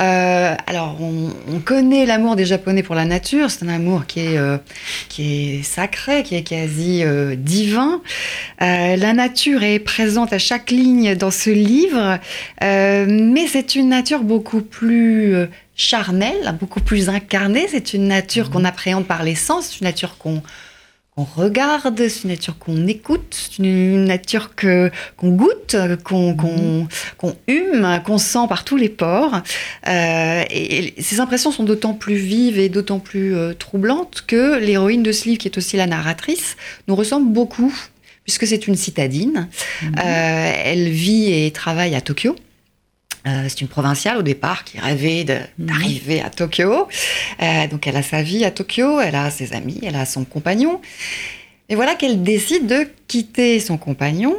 [0.01, 3.51] Euh, alors, on, on connaît l'amour des Japonais pour la nature.
[3.51, 4.57] C'est un amour qui est, euh,
[5.09, 8.01] qui est sacré, qui est quasi euh, divin.
[8.63, 12.19] Euh, la nature est présente à chaque ligne dans ce livre,
[12.63, 15.35] mais c'est une nature beaucoup plus
[15.77, 17.67] charnelle, beaucoup plus incarnée.
[17.69, 20.43] C'est une nature qu'on appréhende par les sens, c'est une nature qu'on
[21.19, 27.37] qu'on regarde, c'est une nature qu'on écoute, c'est une nature que qu'on goûte, qu'on qu'on
[27.49, 29.43] hume, qu'on sent par tous les pores.
[29.89, 34.59] Euh, et, et ces impressions sont d'autant plus vives et d'autant plus euh, troublantes que
[34.59, 37.75] l'héroïne de ce livre, qui est aussi la narratrice, nous ressemble beaucoup,
[38.25, 39.49] puisque c'est une citadine.
[39.83, 42.37] Euh, elle vit et travaille à Tokyo.
[43.27, 46.87] Euh, c'est une provinciale au départ qui rêvait de- d'arriver à Tokyo.
[47.43, 50.25] Euh, donc elle a sa vie à Tokyo, elle a ses amis, elle a son
[50.25, 50.81] compagnon.
[51.69, 54.35] Et voilà qu'elle décide de quitter son compagnon,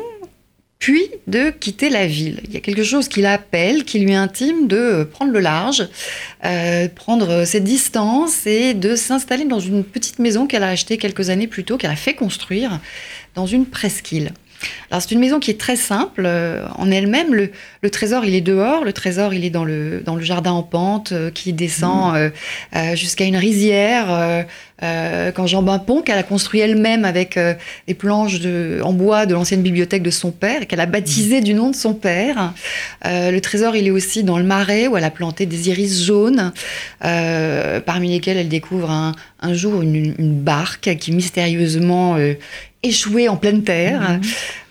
[0.79, 2.39] puis de quitter la ville.
[2.45, 5.87] Il y a quelque chose qui l'appelle, qui lui intime de euh, prendre le large,
[6.45, 11.29] euh, prendre ses distances et de s'installer dans une petite maison qu'elle a achetée quelques
[11.29, 12.79] années plus tôt, qu'elle a fait construire
[13.35, 14.31] dans une presqu'île.
[14.91, 17.33] Alors c'est une maison qui est très simple euh, en elle-même.
[17.33, 18.83] Le, le trésor, il est dehors.
[18.83, 22.29] Le trésor, il est dans le, dans le jardin en pente euh, qui descend euh,
[22.75, 24.45] euh, jusqu'à une rizière.
[24.81, 27.37] quand Jean Bimpon, qu'elle a construit elle-même avec
[27.87, 31.41] des planches de, en bois de l'ancienne bibliothèque de son père, et qu'elle a baptisé
[31.41, 32.53] du nom de son père.
[33.03, 36.53] Le trésor, il est aussi dans le marais où elle a planté des iris jaunes,
[37.01, 42.33] parmi lesquels elle découvre un, un jour une, une barque qui mystérieusement euh,
[42.81, 44.19] échouée en pleine terre.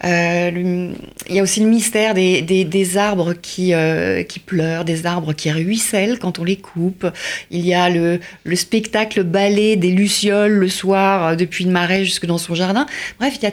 [0.04, 0.92] Euh, le-
[1.28, 5.04] il y a aussi le mystère des, des- des arbres qui, euh, qui pleurent, des
[5.04, 7.06] arbres qui ruissellent quand on les coupe.
[7.50, 12.04] Il y a le, le spectacle ballet des lucioles le soir euh, depuis le marais
[12.04, 12.86] jusque dans son jardin.
[13.18, 13.52] Bref, il y a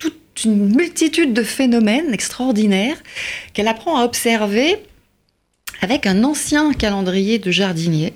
[0.00, 2.96] toute une multitude de phénomènes extraordinaires
[3.52, 4.76] qu'elle apprend à observer
[5.82, 8.12] avec un ancien calendrier de jardinier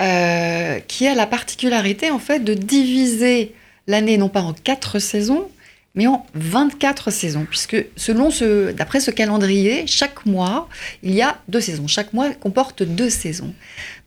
[0.00, 3.52] euh, qui a la particularité en fait de diviser
[3.86, 5.48] l'année non pas en quatre saisons,
[5.94, 10.68] mais en 24 saisons, puisque selon ce, d'après ce calendrier, chaque mois,
[11.04, 11.86] il y a deux saisons.
[11.86, 13.54] Chaque mois comporte deux saisons.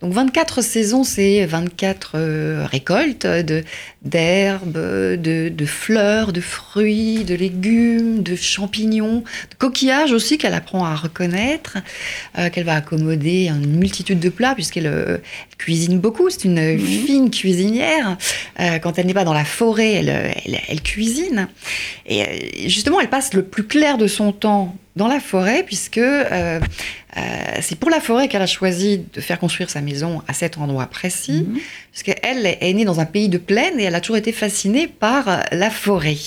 [0.02, 3.64] Donc 24 saisons, c'est 24 euh, récoltes de,
[4.08, 10.86] d'herbes, de, de, fleurs, de fruits, de légumes, de champignons, de coquillages aussi qu'elle apprend
[10.86, 11.78] à reconnaître,
[12.38, 15.18] euh, qu'elle va accommoder une multitude de plats puisqu'elle euh,
[15.58, 16.30] cuisine beaucoup.
[16.30, 18.18] C'est une fine cuisinière.
[18.60, 21.48] Euh, quand elle n'est pas dans la forêt, elle, elle, elle, cuisine.
[22.06, 26.60] Et justement, elle passe le plus clair de son temps dans la forêt puisque euh,
[27.62, 30.86] c'est pour la forêt qu'elle a choisi de faire construire sa maison à cet endroit
[30.86, 31.46] précis,
[31.92, 34.88] parce qu'elle est née dans un pays de plaine et elle a toujours été fascinée
[34.88, 36.18] par la forêt.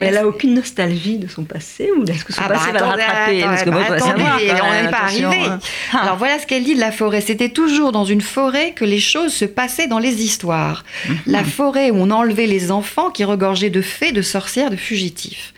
[0.00, 2.96] Elle a aucune nostalgie de son passé ou est-ce que son ah passé bah, va
[2.96, 5.44] le rattraper Parce que on n'est pas arrivé.
[5.44, 5.58] Hein.
[5.92, 7.20] Alors voilà ce qu'elle dit de la forêt.
[7.20, 10.84] C'était toujours dans une forêt que les choses se passaient dans les histoires.
[11.08, 11.18] Mhm.
[11.26, 15.52] La forêt où on enlevait les enfants qui regorgeaient de fées, de sorcières, de fugitifs.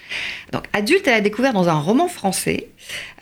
[0.53, 2.69] Donc adulte, elle a découvert dans un roman français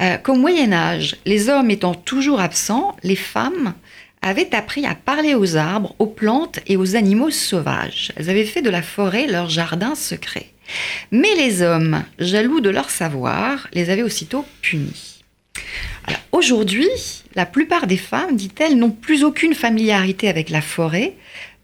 [0.00, 3.74] euh, qu'au Moyen Âge, les hommes étant toujours absents, les femmes
[4.22, 8.12] avaient appris à parler aux arbres, aux plantes et aux animaux sauvages.
[8.16, 10.50] Elles avaient fait de la forêt leur jardin secret.
[11.12, 15.22] Mais les hommes, jaloux de leur savoir, les avaient aussitôt punis.
[16.32, 16.88] Aujourd'hui,
[17.34, 21.14] la plupart des femmes, dit-elle, n'ont plus aucune familiarité avec la forêt,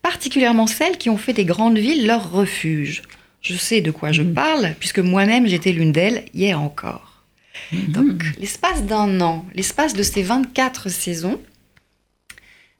[0.02, 3.02] particulièrement celles qui ont fait des grandes villes leur refuge.
[3.44, 4.34] Je sais de quoi je mm.
[4.34, 7.22] parle, puisque moi-même j'étais l'une d'elles hier encore.
[7.70, 7.92] Mm.
[7.92, 11.40] Donc, l'espace d'un an, l'espace de ces 24 saisons,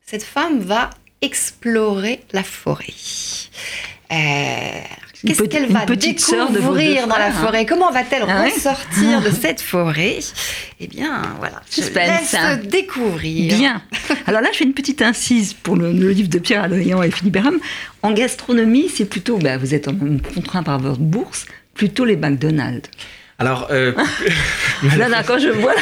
[0.00, 2.94] cette femme va explorer la forêt.
[4.10, 4.80] Euh,
[5.26, 7.32] Qu'est-ce qu'elle va découvrir dans la hein.
[7.32, 7.64] forêt?
[7.66, 10.18] Comment va-t-elle ah ressortir de cette forêt?
[10.80, 12.56] Eh bien, voilà, je laisse hein.
[12.56, 13.56] découvrir.
[13.56, 13.82] Bien.
[14.26, 17.34] Alors là, je fais une petite incise pour le, livre de Pierre Aloyan et Philippe
[17.34, 17.58] Béram.
[18.02, 19.88] En gastronomie, c'est plutôt, bah, vous êtes
[20.34, 22.90] contraint par votre bourse, plutôt les McDonald's.
[23.38, 23.92] Alors, euh,
[24.96, 25.74] là, là, quand je vois,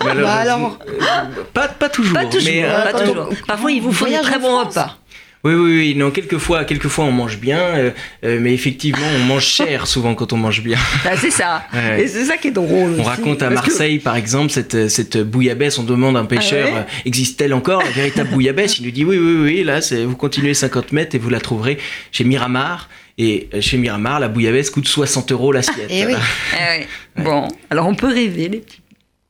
[0.00, 2.14] bah, alors, euh, pas, pas toujours.
[2.14, 2.50] Pas toujours.
[2.50, 3.28] Mais, pas euh, toujours.
[3.46, 4.98] Parfois, il vous faut un très bon repas.
[5.44, 5.94] Oui, oui, oui.
[5.94, 7.90] Non, quelquefois, quelquefois on mange bien, euh,
[8.24, 10.78] euh, mais effectivement, on mange cher souvent quand on mange bien.
[11.04, 11.64] Ah, c'est ça.
[11.98, 12.96] Et c'est ça qui est drôle.
[12.98, 15.78] On raconte à Marseille, par exemple, cette, cette bouillabaisse.
[15.78, 18.78] On demande à un pêcheur ah existe-t-elle encore la véritable bouillabaisse?
[18.78, 19.64] Il nous dit oui, oui, oui.
[19.64, 21.78] Là, vous continuez 50 mètres et vous la trouverez
[22.10, 22.88] chez Miramar.
[23.18, 25.88] Et euh, chez Miramar, la bouillabaisse coûte 60 euros l'assiette.
[25.90, 26.14] Eh oui.
[26.54, 26.86] Eh oui.
[27.24, 28.80] Bon, alors on peut rêver, les petits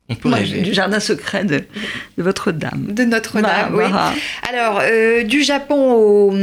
[0.09, 0.63] on peut rêver.
[0.63, 1.65] Du jardin secret de,
[2.17, 2.87] votre dame.
[2.89, 3.85] De Notre-Dame, oui.
[4.49, 6.35] Alors, euh, du Japon au,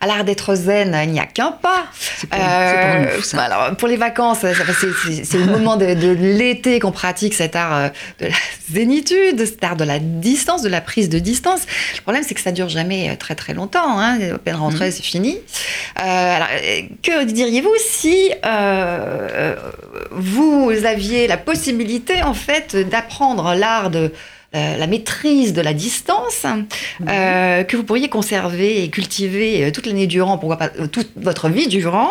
[0.00, 1.84] à l'art d'être zen, il n'y a qu'un pas.
[2.30, 7.34] Pour, euh, pour, nous, alors, pour les vacances, c'est le moment de, l'été qu'on pratique
[7.34, 8.36] cet art euh, de la
[8.72, 11.60] zénitude, cet art de la distance, de la prise de distance.
[11.96, 13.98] Le problème, c'est que ça dure jamais très très longtemps.
[13.98, 14.18] Hein.
[14.34, 14.92] À peine rentrée, mm.
[14.92, 15.36] c'est fini.
[15.98, 16.48] Euh, alors,
[17.02, 18.30] que diriez-vous si
[20.12, 24.12] vous aviez la possibilité, en fait, d'apprendre l'art de
[24.52, 27.06] euh, la maîtrise de la distance mhm.
[27.08, 31.48] euh, que vous pourriez conserver et cultiver euh, toute l'année durant, pourquoi pas toute votre
[31.48, 32.10] vie durant.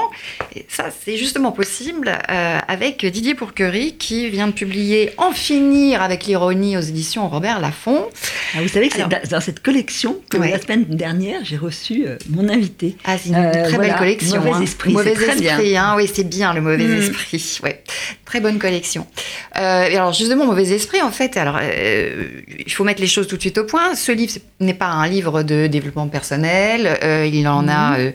[0.56, 6.28] Et ça, c'est justement possible avec Didier Pourquerie qui vient de publier En finir avec
[6.28, 8.08] l'ironie aux éditions Robert Laffont.
[8.56, 12.48] Ah, vous savez que c'est dans cette collection que la semaine dernière, j'ai reçu mon
[12.48, 12.96] invité.
[13.04, 14.38] Ah, c'est une très belle collection.
[14.38, 14.62] Mauvais hein.
[14.62, 14.94] esprit.
[14.94, 15.96] Mauvais esprit, hein.
[15.98, 17.00] oui, c'est bien le mauvais mm.
[17.00, 17.60] esprit.
[17.64, 17.84] Ouais.
[18.24, 19.06] Très bonne collection.
[19.58, 21.60] et alors, justement, mauvais esprit, en fait, alors
[22.66, 23.96] il faut mettre les choses tout de suite au point.
[23.96, 27.00] Ce livre n'est pas un livre de développement personnel.
[27.04, 28.12] Euh, il n'en a euh,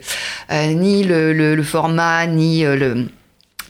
[0.51, 2.63] euh, ni le, format, ni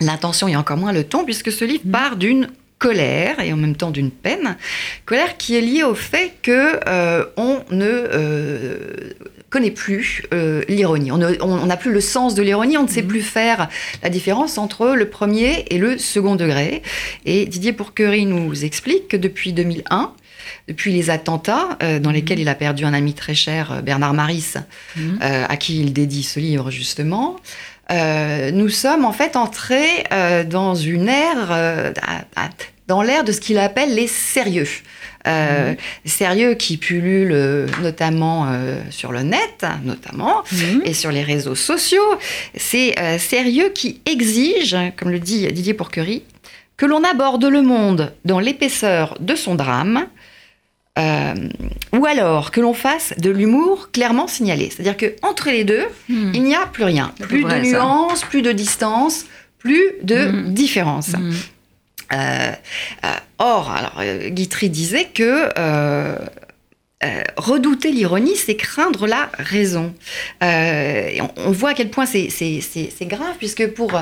[0.00, 1.92] l'intention, et encore moins le ton, puisque ce livre mhm.
[1.92, 4.56] part d'une colère et en même temps d'une peine,
[5.06, 6.78] colère qui est liée au fait que
[7.38, 8.78] on ne
[9.48, 10.22] connaît plus
[10.68, 11.10] l'ironie.
[11.10, 13.08] On n'a plus le sens de l'ironie, on ne sait mhm.
[13.08, 13.68] plus faire
[14.02, 16.82] la différence entre le premier et le second degré.
[17.24, 20.12] Et Didier Pourquerie nous explique que depuis 2001,
[20.68, 24.14] depuis les attentats euh, dans lesquels il a perdu un ami très cher, euh, Bernard
[24.14, 24.54] Maris,
[24.96, 25.18] mhm.
[25.22, 27.36] euh, à qui il dédie ce livre justement.
[27.90, 30.04] nous sommes en fait entrés
[30.48, 31.92] dans une ère,
[32.88, 34.68] dans l'ère de ce qu'il appelle les sérieux.
[35.24, 35.76] Mhm.
[36.04, 38.48] Sérieux qui pullulent notamment
[38.90, 40.82] sur le net, notamment, mhm.
[40.84, 42.10] et sur les réseaux sociaux.
[42.56, 46.22] C'est sérieux qui exige, comme le dit Didier Pourquerie,
[46.76, 50.06] que l'on aborde le monde dans l'épaisseur de son drame,
[50.98, 51.34] euh,
[51.92, 54.70] ou alors que l'on fasse de l'humour clairement signalé.
[54.70, 56.32] C'est-à-dire qu'entre les deux, hmm.
[56.34, 57.12] il n'y a plus rien.
[57.20, 59.26] Plus de nuances, plus de distance,
[59.58, 60.54] plus de hmm.
[60.54, 61.08] différence.
[61.08, 61.32] Hmm.
[62.12, 62.52] Euh,
[63.04, 65.48] euh, or, alors, Guitry disait que
[67.36, 69.94] redouter l'ironie, c'est craindre la raison.
[70.40, 72.28] On, on, voit à quel point c'est
[73.02, 73.92] grave, puisque pour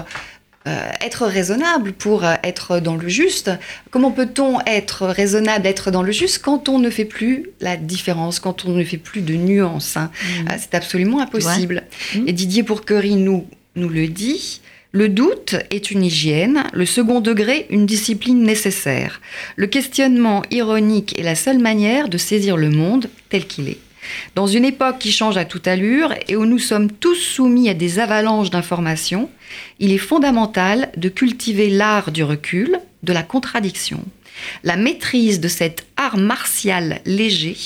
[0.67, 3.51] euh, être raisonnable, pour euh, être dans le juste.
[3.91, 8.41] Comment peut-on être raisonnable, être dans le juste quand on ne fait plus la différence,
[8.41, 10.49] quand on ne fait plus de nuances hein Mmh.
[10.49, 11.85] Euh, C'est absolument impossible.
[12.15, 12.29] Mmh.
[12.29, 13.47] Et Didier Pourquerie nous,
[13.77, 14.61] nous le dit.
[14.93, 19.21] Le doute est une hygiène, le second degré une discipline nécessaire.
[19.57, 23.81] Le questionnement ironique est la seule manière de saisir le monde tel qu'il est.
[24.35, 27.75] Dans une époque qui change à toute allure et où nous sommes tous soumis à
[27.75, 29.31] des avalanches d'informations,
[29.79, 34.05] il est fondamental de cultiver l'art du recul, de la contradiction.
[34.65, 37.57] La maîtrise de cet art martial léger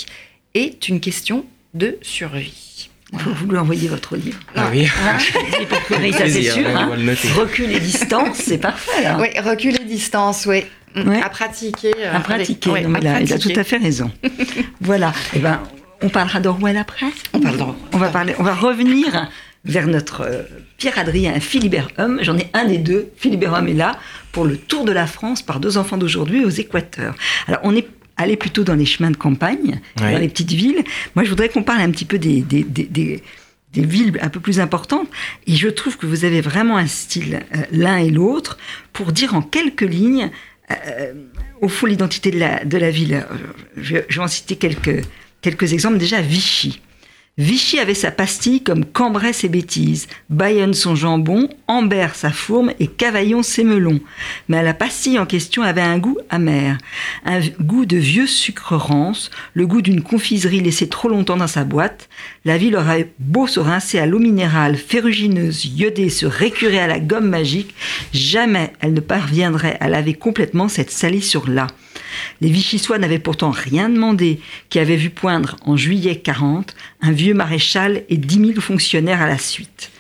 [0.55, 2.89] est une question de survie.
[3.13, 4.39] Vous lui envoyer votre livre.
[4.55, 4.85] Ah oui.
[4.87, 5.17] Hein
[5.51, 6.67] Didier Pourquerie, ça c'est Plaisir, sûr.
[6.77, 6.95] hein.
[6.99, 7.29] noter.
[7.31, 9.17] Recul et distance, c'est parfait là.
[9.19, 10.65] Oui, recul et distance, oui.
[10.95, 11.23] Ouais.
[11.23, 11.93] À pratiquer.
[11.99, 14.11] euh, À pratiquer, avec- non, ouais, mais il, a, il a tout à fait raison.
[14.83, 15.13] voilà.
[15.35, 15.61] Eh ben,
[16.03, 17.07] on parlera d'Orwell après.
[17.33, 17.59] On parle.
[17.93, 18.35] On va parler.
[18.39, 19.29] On va revenir
[19.65, 20.43] vers notre euh,
[20.77, 22.21] Pierre-Adrien Philibert-Homme.
[22.23, 23.09] J'en ai un des deux.
[23.17, 23.99] Philibert-Homme est là
[24.33, 27.15] pour le tour de la France par deux enfants d'aujourd'hui aux Équateurs.
[27.47, 30.13] Alors, on est allé plutôt dans les chemins de campagne, Ouais.
[30.13, 30.83] dans les petites villes.
[31.15, 33.23] Moi, je voudrais qu'on parle un petit peu des, des, des- des-
[33.75, 35.09] des villes un peu plus importantes.
[35.47, 38.57] Et je trouve que vous avez vraiment un style, euh, l'un et l'autre,
[38.95, 40.31] pour dire en quelques lignes,
[40.71, 41.13] euh,
[41.61, 43.27] au fond, l'identité de la, de la ville.
[43.77, 45.05] Je, je vais en citer quelques,
[45.41, 45.99] quelques exemples.
[45.99, 46.81] Déjà, Vichy.
[47.39, 52.89] Vichy avait sa pastille comme Cambrai ses bêtises, Bayonne son jambon, Ambert sa fourme et
[52.89, 54.01] Cavaillon ses melons.
[54.49, 56.79] Mais la pastille en question avait un goût amer,
[57.25, 61.63] un goût de vieux sucre rance, le goût d'une confiserie laissée trop longtemps dans sa
[61.63, 62.09] boîte.
[62.45, 66.99] La ville aurait beau se rincer à l'eau minérale, ferrugineuse, iodée, se récurer à la
[66.99, 67.77] gomme magique,
[68.13, 71.69] jamais elle ne parviendrait à laver complètement cette salissure-là.
[72.41, 74.41] Les Vichysois n'avaient pourtant rien demandé,
[74.71, 79.29] qui avaient vu poindre en juillet 40 un vieux maréchal et 10 000 fonctionnaires à
[79.29, 79.91] la suite.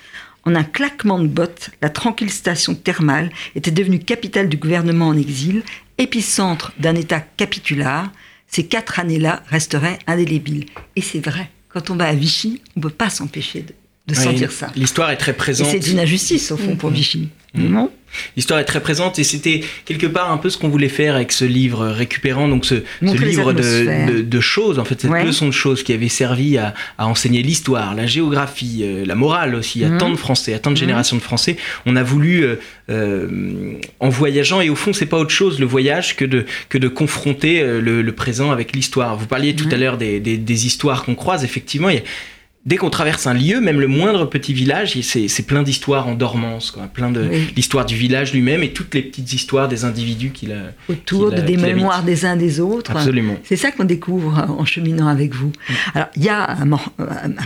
[0.44, 5.16] En un claquement de bottes, la tranquille station thermale était devenue capitale du gouvernement en
[5.16, 5.62] exil,
[5.98, 8.10] épicentre d'un État capitulaire.
[8.46, 10.66] Ces quatre années-là resteraient indélébiles.
[10.96, 13.74] Et c'est vrai, quand on va à Vichy, on ne peut pas s'empêcher de,
[14.08, 14.68] de sentir ça.
[14.76, 15.68] L'histoire est très présente.
[15.70, 17.28] c'est une injustice, au fond, pour Vichy.
[17.54, 17.68] Mhm.
[17.72, 17.90] Non
[18.36, 21.30] L'histoire est très présente et c'était quelque part un peu ce qu'on voulait faire avec
[21.30, 24.06] ce livre récupérant donc ce, livre de, atmosphères.
[24.10, 25.24] de- de choses en fait cette Ouais.
[25.24, 29.54] leçon de choses qui avait servi à, à enseigner l'histoire, la géographie, euh, la morale
[29.54, 29.98] aussi à Mhm.
[29.98, 31.56] tant de Français, à tant de générations de Français.
[31.84, 32.56] On a voulu euh,
[32.90, 33.28] euh,
[34.00, 36.88] en voyageant et au fond c'est pas autre chose le voyage que de que de
[36.88, 39.16] confronter le, le présent avec l'histoire.
[39.18, 41.90] Vous parliez tout à l'heure des, des- des histoires qu'on croise effectivement.
[41.90, 42.02] il y a-
[42.68, 46.70] Dès qu'on traverse un lieu, même le moindre petit village, c'est plein d'histoires en dormance,
[46.70, 46.82] quoi.
[46.82, 47.50] plein de Oui.
[47.56, 50.72] l'histoire du village lui-même et toutes les petites histoires des individus qu'il a.
[50.90, 52.90] Autour a- des mémoires des uns des autres.
[52.90, 53.36] Absolument.
[53.44, 55.50] C'est ça qu'on découvre en cheminant avec vous.
[55.94, 56.68] Alors, il y a un,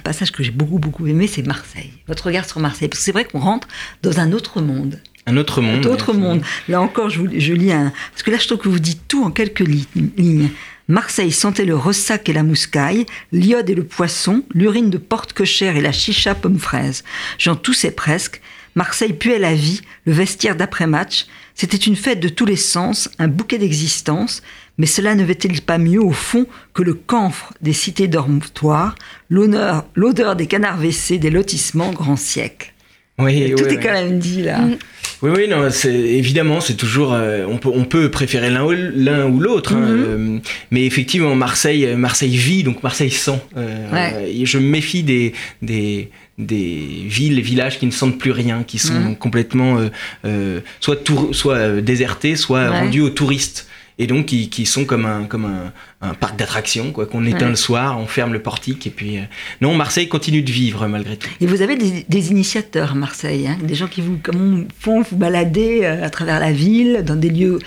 [0.03, 1.93] passage que j'ai beaucoup, beaucoup aimé, c'est Marseille.
[2.09, 2.89] Votre regard sur Marseille.
[2.89, 3.69] Parce que c'est vrai qu'on rentre
[4.03, 4.99] dans un autre monde.
[5.27, 5.87] Un autre monde.
[5.87, 6.43] Un autre monde.
[6.69, 7.93] Là encore, je, vous- je lis un.
[8.11, 10.49] Parce que là, je trouve que vous dites tout en quelques li- lignes.
[10.93, 15.75] Marseille sentait le ressac et la mouscaille, l'iode et le poisson, l'urine de porte cochère
[15.75, 17.03] et la chicha pomme fraise.
[17.39, 18.43] J'en toussais presque.
[18.75, 21.25] Marseille puait la vie, le vestiaire d'après-match.
[21.55, 24.43] C'était une fête de tous les sens, un bouquet d'existence.
[24.77, 28.07] Mais cela ne va-t-il pas mieux au fond que le camphre des cités
[29.31, 32.75] l'honneur- l'odeur des canards WC, des lotissements grand siècle?
[33.19, 34.59] Oui, Tout est quand même dit là.
[34.59, 34.77] Mm.
[35.23, 38.73] Oui, oui, non, c'est évidemment, c'est toujours, euh, on peut, on peut préférer l'un ou
[38.73, 40.05] l'un ou l'autre, hein, Mhm.
[40.05, 40.39] euh,
[40.73, 43.39] mais effectivement, Marseille, euh, Marseille vit, donc Marseille sent.
[43.57, 44.33] euh, Ouais.
[44.35, 45.33] et je me méfie des,
[45.63, 49.17] des, des villes, villages qui ne sentent plus rien, qui sont Mhm.
[49.17, 49.89] complètement euh,
[50.25, 52.81] euh, soit tour, soit euh, désertés, soit Ouais.
[52.81, 53.69] rendus aux touristes.
[54.03, 57.45] Et donc qui, qui sont comme un comme un, un parc d'attractions quoi qu'on éteint
[57.45, 57.51] Ouais.
[57.51, 59.23] le soir, on ferme le portique et puis euh,
[59.61, 61.29] non Marseille continue de vivre malgré tout.
[61.41, 65.03] Et vous avez des, des initiateurs à Marseille, hein, des gens qui vous comme, font
[65.03, 67.61] vous balader euh, à travers la ville, dans des lieux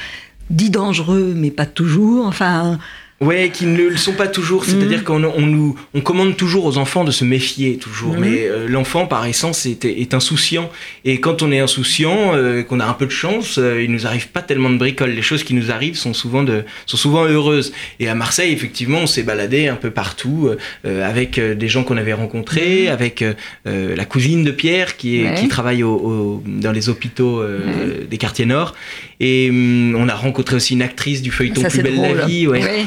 [0.50, 2.26] dits dangereux, mais pas toujours.
[2.28, 2.80] Enfin,
[3.22, 4.66] Ouais, qui ne le sont pas toujours.
[4.66, 5.04] C'est-à-dire Mhm.
[5.06, 8.14] qu'on on nous, on commande toujours aux enfants de se méfier toujours.
[8.16, 8.20] Mhm.
[8.20, 10.70] Mais euh, l'enfant, par essence, est, est insouciant.
[11.06, 14.06] Et quand on est insouciant, euh, qu'on a un peu de chance, euh, il nous
[14.06, 15.12] arrive pas tellement de bricoles.
[15.12, 17.72] Les choses qui nous arrivent sont souvent de, sont souvent heureuses.
[18.02, 21.70] Et à Marseille, effectivement, on s'est baladé un peu partout euh, euh, avec euh, des
[21.70, 23.34] gens qu'on avait rencontrés, avec euh,
[23.66, 25.36] euh, la cousine de Pierre qui est, Ouais.
[25.36, 28.76] qui travaille au, au- dans les hôpitaux euh, des quartiers nord.
[29.22, 32.18] Et hum, on a rencontré aussi une actrice du feuilleton ça Plus belle drôle.
[32.18, 32.46] la vie.
[32.48, 32.86] Ouais.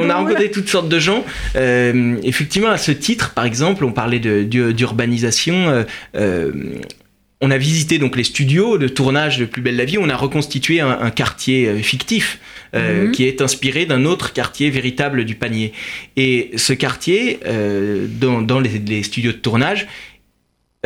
[0.00, 1.24] On a rencontré toutes sortes de gens.
[1.56, 5.68] Euh, effectivement, à ce titre, par exemple, on parlait d'urbanisation.
[5.68, 5.84] euh,
[6.16, 6.52] euh,
[7.40, 9.96] on a visité donc les studios de tournage de Plus belle la vie.
[9.96, 12.40] On a reconstitué un, un quartier fictif
[12.74, 13.12] euh, Mhm.
[13.12, 15.72] qui est inspiré d'un autre quartier véritable du panier.
[16.16, 17.38] Et ce quartier,
[18.20, 19.86] dans, dans les, les studios de tournage,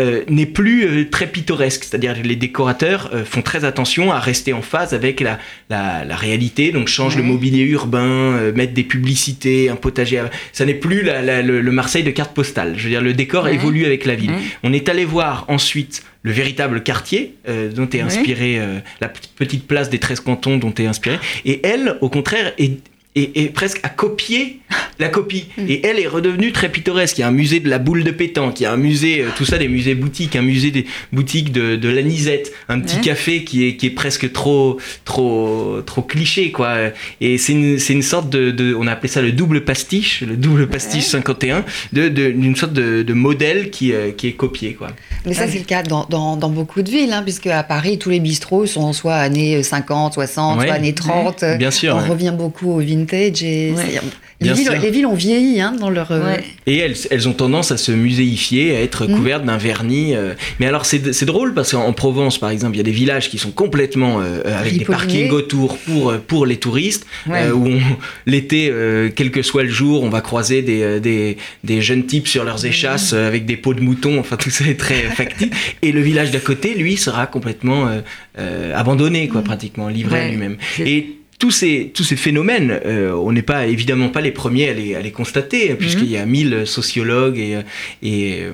[0.01, 4.55] euh, n'est plus euh, très pittoresque, c'est-à-dire les décorateurs euh, font très attention à rester
[4.55, 7.29] en phase avec la, la, la réalité, donc changent le Ouais.
[7.29, 10.19] mobilier urbain, euh, mettent des publicités, un potager.
[10.19, 12.75] à- Ça n'est plus la- la- le, le Marseille de carte postale.
[12.79, 14.31] Je veux dire, le décor évolue avec la ville.
[14.31, 14.37] Ouais.
[14.63, 19.67] On est allé voir ensuite le véritable quartier euh, dont est inspiré euh, la petite
[19.67, 21.19] place des 13 cantons dont est inspiré.
[21.45, 22.79] Et elle, au contraire, est,
[23.15, 24.61] est presque à copier
[24.99, 25.47] la copie.
[25.59, 27.19] Et elle est redevenue très pittoresque.
[27.19, 29.21] Il y a un musée de la boule de pétanque, il y a un musée,
[29.23, 32.97] euh, tout ça, des musées boutiques, un musée des boutiques de, de l'anisette, un petit
[32.97, 33.03] Ouais.
[33.03, 36.75] café qui est, qui est presque trop, trop, trop cliché, quoi.
[37.21, 40.69] Et c'est une, sorte de, de- on a appelé ça le double pastiche, le double
[40.69, 44.89] pastiche 51, de, de- d'une sorte de, de modèle qui, euh, qui est copié, quoi.
[45.27, 47.63] Mais ça, Ah c'est le cas dans, dans, dans beaucoup de villes, hein, puisque à
[47.63, 50.67] Paris, tous les bistrots sont soit années 50, 60, Ouais.
[50.67, 51.45] soit années 30.
[51.59, 51.95] Bien sûr.
[51.97, 52.09] On ouais.
[52.09, 53.83] revient beaucoup au vintage et Ouais.
[53.85, 54.01] c'est-
[54.41, 54.73] les, villes, sûr.
[54.81, 56.11] les villes ont vieilli hein, dans leur.
[56.11, 56.43] euh, Ouais.
[56.67, 59.17] Et elles, elles ont tendance à se muséifier, à être Mhm.
[59.17, 60.17] couvertes d'un vernis.
[60.17, 60.35] euh.
[60.59, 63.31] Mais alors c'est c'est drôle parce qu'en Provence, par exemple, il y a des villages
[63.31, 67.45] qui sont complètement euh, avec des parkings autour pour, pour les touristes, Ouais.
[67.45, 67.81] euh, où on-
[68.27, 72.27] l'été, euh, quel que soit le jour, on va croiser des, des, des jeunes types
[72.27, 75.51] sur leurs échasses euh, avec des peaux de mouton, enfin tout ça est très factice.
[75.83, 78.01] Et le village d'à côté, lui, sera complètement euh,
[78.41, 80.57] euh, abandonné, quoi, pratiquement, livré à lui-même.
[80.77, 84.69] C'est- Et tous ces, tous ces phénomènes, euh, on n'est pas évidemment pas les premiers
[84.69, 87.63] à les, à les constater, puisqu'il y a mille sociologues et, euh,
[88.01, 88.53] et, euh,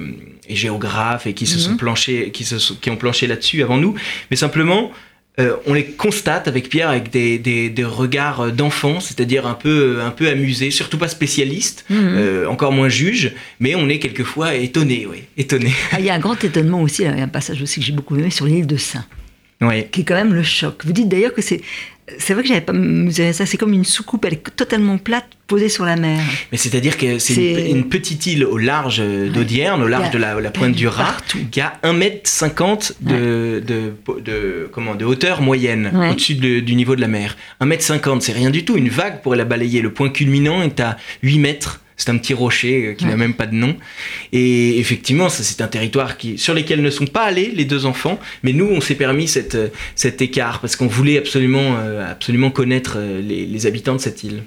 [0.48, 1.76] et géographes et qui, se sont Mhm.
[1.76, 3.94] planchés, qui, se sont- qui ont planché là-dessus avant nous.
[4.30, 4.90] Mais simplement,
[5.38, 10.00] euh, on les constate avec Pierre avec des, des, des regards d'enfants, c'est-à-dire un peu,
[10.02, 11.96] un peu amusés, surtout pas spécialistes, Mhm.
[12.00, 15.74] euh, encore moins juges, mais on est quelquefois étonnés, oui, étonnés.
[15.92, 17.84] Ah, il y a un grand étonnement aussi, il y a un passage aussi que
[17.86, 19.04] j'ai beaucoup aimé sur l'île de Saint,
[19.92, 20.86] qui est quand même le choc.
[20.86, 21.60] Vous dites d'ailleurs que c'est.
[22.18, 25.26] C'est vrai que j'avais pas mesuré ça, c'est comme une soucoupe, elle est totalement plate,
[25.46, 26.20] posée sur la mer.
[26.52, 27.34] Mais c'est-à-dire que c'est
[27.70, 30.72] une, une petite île au large euh, d'Audierne, au large a- de la, la pointe
[30.74, 31.16] du Rat,
[31.50, 36.10] qui a 1m50 de, de, de, comment, de hauteur moyenne Ouais.
[36.10, 37.36] au-dessus de- du niveau de la mer.
[37.60, 38.76] 1m50, c'est rien du tout.
[38.76, 39.80] Une vague pourrait la balayer.
[39.82, 41.80] Le point culminant est à 8 mètres.
[41.98, 43.76] C'est un petit rocher euh, qui n'a même pas de nom.
[44.32, 47.84] Et effectivement, ça, c'est un territoire qui, sur lequel ne sont pas allés les deux
[47.84, 48.18] enfants.
[48.42, 52.50] Mais nous, on s'est permis cette, euh, cet écart parce qu'on voulait absolument, euh, absolument
[52.50, 54.42] connaître les, les habitants de cette île.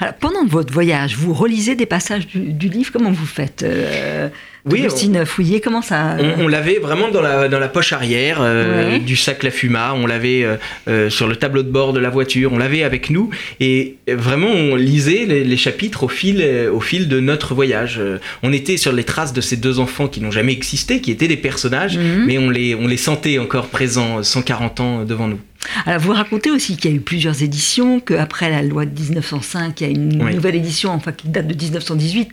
[0.00, 4.28] Alors, pendant votre voyage, vous relisez des passages du, du livre, comment vous faites euh,
[4.66, 4.86] Oui,
[5.26, 8.98] Fouillé, comment ça On, on l'avait vraiment dans la, dans la poche arrière euh, Ouais.
[8.98, 10.56] du sac La Fuma, on l'avait euh,
[10.88, 13.28] euh, sur le tableau de bord de la voiture, on l'avait avec nous
[13.60, 17.54] et euh, vraiment on lisait les, les chapitres au fil, euh, au fil de notre
[17.54, 17.98] voyage.
[18.00, 21.10] Euh, On était sur les traces de ces deux enfants qui n'ont jamais existé, qui
[21.10, 22.24] étaient des personnages, Mhm.
[22.26, 25.40] mais on les, on les sentait encore présents euh, 140 ans devant nous.
[25.86, 29.80] Alors, vous racontez aussi qu'il y a eu plusieurs éditions, qu'après la loi de 1905,
[29.80, 30.34] il y a une Oui.
[30.34, 32.30] nouvelle édition, enfin qui date de 1918.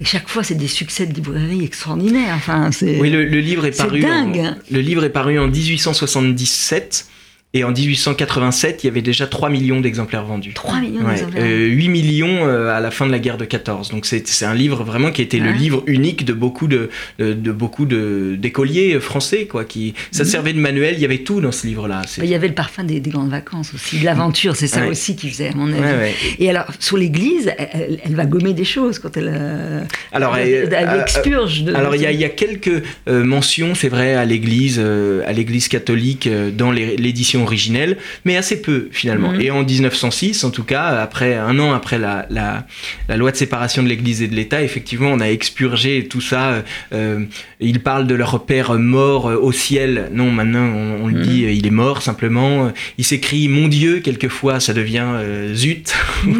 [0.00, 2.34] Et chaque fois, c'est des succès de librairie extraordinaires.
[2.36, 2.98] Enfin, c'est.
[3.00, 4.00] Oui, le, le livre est c'est paru.
[4.00, 4.56] dingue, en, hein.
[4.70, 7.06] le livre est paru en 1877
[7.54, 10.52] et en 1887, il y avait déjà 3 millions d'exemplaires vendus.
[10.54, 11.44] 3 millions Ouais, d'exemplaires.
[11.44, 13.90] euh, 8 millions euh, à la fin de la guerre de 14.
[13.90, 15.56] Donc c'est un livre vraiment qui était le Ouais.
[15.58, 16.88] livre unique de beaucoup de,
[17.18, 19.64] de, de beaucoup de d'écoliers français quoi.
[19.64, 20.28] Qui ça Mhm.
[20.30, 20.94] servait de manuel.
[20.96, 22.02] Il y avait tout dans ce livre-là.
[22.06, 24.80] C'est- Il y avait le parfum des, des grandes vacances aussi, de l'aventure, c'est ça
[24.82, 24.88] Ouais.
[24.88, 26.12] aussi qui faisait, à mon avis.
[26.38, 29.80] Et alors, sur l'église, elle, va gommer des choses quand elle, euh,
[30.12, 31.64] Alors, elle, elle euh, expurge.
[31.64, 34.80] De, Alors il y, y a quelques mentions, c'est vrai, à l'Église,
[35.26, 36.96] à l'Église catholique dans les-
[37.42, 39.32] l'édition originelle, mais assez peu finalement.
[39.32, 39.40] Mhm.
[39.40, 42.66] Et en 1906, en tout cas, après un an après la, la,
[43.08, 46.50] la loi de séparation de l'Église et de l'État, effectivement, on a expurgé tout ça.
[46.52, 47.24] euh, euh,
[47.60, 50.08] ils parlent de leur père mort euh, au ciel.
[50.12, 51.22] Non, maintenant on, on le Mhm.
[51.22, 52.72] dit, euh, il est mort simplement.
[52.98, 55.92] Il s'écrit mon Dieu quelquefois, ça devient euh, zut.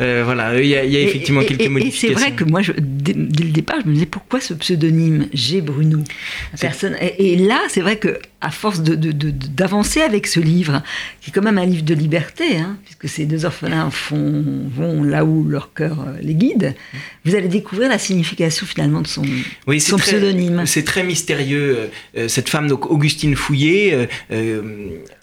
[0.00, 2.08] Euh, voilà, il y a, il y a Et- effectivement et, quelques et- et modifications.
[2.18, 5.28] c'est vrai que moi, je- dès, dès le départ, je me disais pourquoi ce pseudonyme?
[5.32, 5.60] G.
[5.60, 5.98] Bruno
[6.60, 10.38] personne, et, et là, c'est vrai que à force de- de- de- d'avancer avec ce
[10.40, 10.82] livre,
[11.20, 14.44] qui est quand même un livre de liberté, hein, puisque ces deux orphelins font,
[14.76, 16.74] vont là où leur cœur euh, les guide,
[17.24, 19.22] vous allez découvrir la signification finalement de son,
[19.66, 20.62] Oui, c'est son très- pseudonyme.
[20.66, 21.76] C'est très mystérieux.
[21.78, 21.86] Euh,
[22.24, 24.56] euh, cette femme, donc Augustine Fouillé, euh,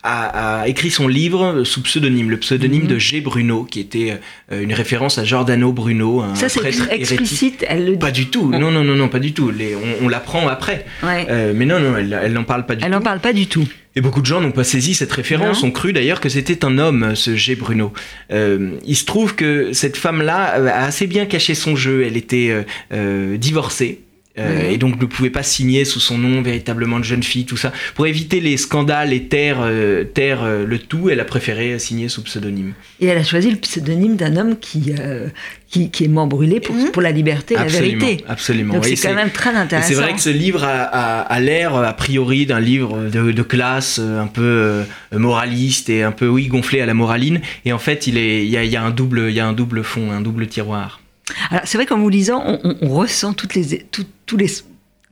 [0.03, 2.87] a, a écrit son livre sous pseudonyme, le pseudonyme Mhm.
[2.87, 3.21] de G.
[3.21, 4.19] Bruno, qui était
[4.51, 6.87] une référence à Giordano Bruno, un Ça, c'est hérétique.
[6.91, 7.97] explicite, elle le dit.
[7.99, 8.49] Pas du tout.
[8.49, 9.51] Non, non, non, non, pas du tout.
[9.51, 10.85] Les- on on l'apprend après.
[11.03, 11.27] Ouais.
[11.29, 12.97] Euh, mais non, non, elle, elle n'en parle pas du Elle tout.
[13.11, 13.67] Parle pas du tout.
[13.97, 15.67] Et beaucoup de gens n'ont pas saisi cette référence, Non.
[15.67, 17.55] ont cru d'ailleurs que c'était un homme, ce G.
[17.55, 17.91] Bruno.
[18.31, 22.05] Euh, il se trouve que cette femme-là euh, a assez bien caché son jeu.
[22.05, 23.99] Elle était euh, divorcée.
[24.41, 24.73] Euh, Oui.
[24.73, 27.71] Et donc ne pouvait pas signer sous son nom véritablement de jeune fille, tout ça.
[27.95, 32.09] Pour éviter les scandales et taire, euh, taire, euh, le tout, elle a préféré signer
[32.09, 32.73] sous pseudonyme.
[32.99, 35.27] Et elle a choisi le pseudonyme d'un homme qui, euh,
[35.69, 36.91] qui, qui est mort brûlé pour, Mhm.
[36.91, 38.23] pour la liberté et la vérité.
[38.27, 38.73] absolument.
[38.73, 39.87] Donc c'est quand même très intéressant.
[39.87, 43.41] c'est vrai que ce livre a, a- a l'air, a priori, d'un livre de, de
[43.43, 47.41] classe un peu euh, moraliste et un peu, oui, gonflé à la moraline.
[47.65, 49.39] Et en fait, il, est, il, y a, il y a un double, il y
[49.39, 51.00] a un double fond, un double tiroir.
[51.49, 54.47] Alors, c'est vrai qu'en vous lisant, on, on- on ressent toutes les, tout- tous les,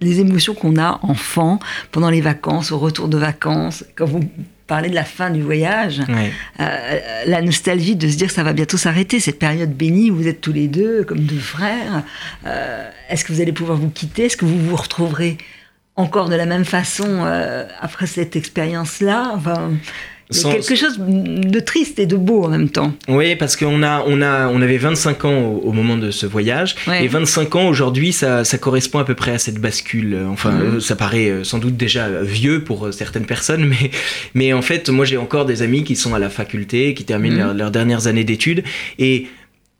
[0.02, 1.60] les émotions qu'on a enfant,
[1.92, 4.22] pendant les vacances, au retour de vacances, quand vous
[4.68, 6.00] parlez de la fin du voyage,
[6.60, 10.28] euh, la nostalgie de se dire ça va bientôt s'arrêter, cette période bénie où vous
[10.28, 12.04] êtes tous les deux comme deux frères.
[12.46, 14.26] Euh, Est-ce que vous allez pouvoir vous quitter?
[14.26, 15.38] Est-ce que vous vous retrouverez
[15.96, 19.32] encore de la même façon euh, après cette expérience-là?
[19.36, 19.72] Enfin,
[20.32, 22.94] Sans- quelque chose de triste et de beau en même temps.
[23.08, 26.26] Oui, parce qu'on a, on a, on avait 25 ans au, au moment de ce
[26.28, 27.04] voyage, Ouais.
[27.04, 30.16] et 25 ans aujourd'hui, ça, ça correspond à peu près à cette bascule.
[30.30, 30.62] Enfin, Mhm.
[30.76, 33.90] euh, ça paraît euh, sans doute déjà euh, vieux pour certaines personnes, mais,
[34.36, 37.34] mais en fait, moi j'ai encore des amis qui sont à la faculté, qui terminent
[37.36, 37.42] Mhm.
[37.42, 38.64] leurs, leurs dernières années d'études,
[39.00, 39.26] et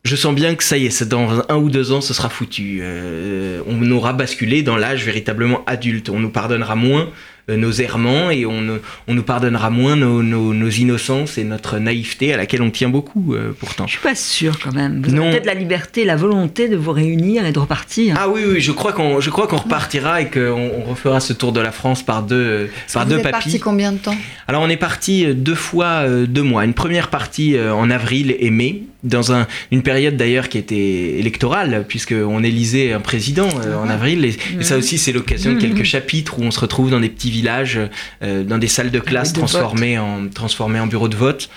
[0.06, 2.80] je sens bien que ça y est, dans un ou deux ans, ce sera foutu.
[2.82, 6.10] Euh, on aura basculé dans l'âge véritablement adulte.
[6.10, 7.10] On nous pardonnera moins
[7.56, 8.62] nos errements et on,
[9.08, 13.34] nous pardonnera moins nos, nos- nos innocences et notre naïveté à laquelle on tient beaucoup
[13.34, 13.86] euh, pourtant.
[13.88, 15.02] Je suis pas sûre quand même.
[15.06, 15.24] Vous Non.
[15.24, 18.16] avez peut-être la liberté, la volonté de vous réunir et de repartir.
[18.20, 21.34] Ah oui, oui, je crois qu'on, je crois qu'on repartira et qu'on on refera ce
[21.34, 23.34] tour de la France par deux, euh, par Vous deux êtes papis.
[23.34, 24.16] parti combien de temps?
[24.48, 26.66] Alors on est parti euh, deux fois euh, deux mois.
[26.66, 31.20] Une première partie euh, en avril et mai, dans un- une période d'ailleurs qui était
[31.20, 34.26] électorale, puisqu'on élisait un président euh, en avril.
[34.26, 37.10] Et, et ça aussi, c'est l'occasion de quelques chapitres où on se retrouve dans des
[37.10, 37.80] petits villages,
[38.24, 41.50] euh, dans des salles de classe de transformées en, transformées en bureaux de vote.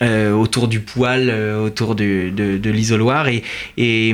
[0.00, 3.28] euh, autour du poêle, euh, autour de, de, de l'isoloir.
[3.28, 3.44] Et,
[3.76, 4.08] et,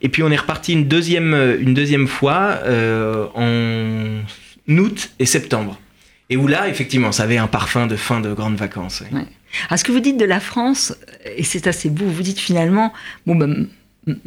[0.00, 4.22] et puis on est reparti une deuxième, une deuxième fois euh, en
[4.78, 5.78] août et septembre.
[6.34, 9.02] Et où là, effectivement, ça avait un parfum de fin de grandes vacances.
[9.02, 9.18] ouais.
[9.20, 9.26] Ouais.
[9.68, 10.92] Alors, ce que vous dites de la France,
[11.36, 12.92] et c'est assez beau, vous dites finalement,
[13.24, 13.68] bon, ben,
[14.08, 14.18] m-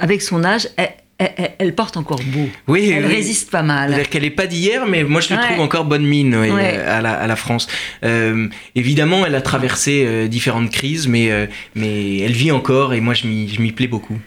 [0.00, 2.48] avec son âge, elle, elle- elle- elle porte encore beau.
[2.68, 3.14] Oui, Elle oui.
[3.16, 3.88] résiste pas mal.
[3.90, 5.46] C'est-à-dire qu'elle n'est pas d'hier, mais moi je le Ouais.
[5.46, 6.74] trouve encore bonne mine oui, Ouais.
[6.76, 7.66] euh, à, la, à la France.
[8.04, 13.00] Euh, évidemment, elle a traversé euh, différentes crises, mais, euh, mais elle vit encore et
[13.00, 14.18] moi je m'y plais beaucoup.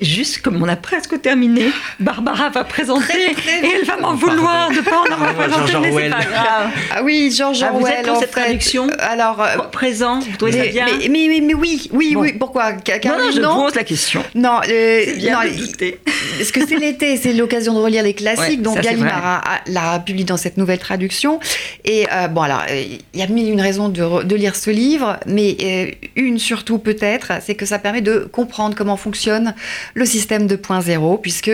[0.00, 1.66] Juste comme on a presque terminé,
[2.00, 5.72] Barbara va présenter Très, très et elle va m'en vouloir de pas en avoir présenté,
[5.72, 6.70] George mais pas grave.
[6.94, 8.40] Ah oui, George Ah, vous êtes pour en cette fait.
[8.40, 12.14] traduction Alors, euh, Présent, vous trouvez ça mais, bien mais, mais, mais- mais oui, oui,
[12.14, 12.20] Bon.
[12.20, 12.32] oui.
[12.38, 12.72] Pourquoi?
[12.86, 14.22] Ca- Non, non, je non pose la question.
[14.34, 15.50] Non, euh, Bien non.
[16.38, 18.48] Parce que c'est l'été, c'est l'occasion de relire les classiques.
[18.48, 21.40] Ouais, donc Gallimard l'a publié dans cette nouvelle traduction.
[21.84, 22.82] Et euh, bon, alors, euh,
[23.14, 25.90] il y a mille et une raisons de, re- de lire ce livre, mais euh,
[26.16, 29.54] une surtout peut-être, c'est que ça permet de comprendre comment fonctionne
[29.94, 31.48] le système 2.0, puisque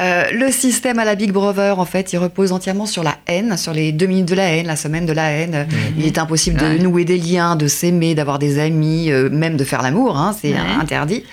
[0.00, 3.56] euh, le système à la Big Brother, en fait, il repose entièrement sur la haine,
[3.56, 5.66] sur les deux minutes de la haine, la semaine de la haine.
[5.98, 6.78] Il est impossible Ouais.
[6.78, 10.36] de nouer des liens, de s'aimer, d'avoir des amis, euh, même de faire l'amour, hein,
[10.40, 10.58] c'est Ouais.
[10.80, 11.24] interdit.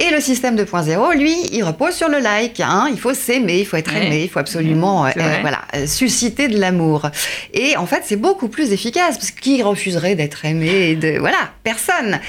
[0.00, 2.60] Et le système 2.0, lui, il repose sur le like.
[2.60, 2.86] Hein.
[2.92, 4.06] Il faut s'aimer, il faut être Ouais.
[4.06, 7.10] aimé, il faut absolument euh, voilà, susciter de l'amour.
[7.52, 11.18] Et en fait, c'est beaucoup plus efficace, parce que qui refuserait d'être aimé et de...
[11.18, 12.20] Voilà, personne.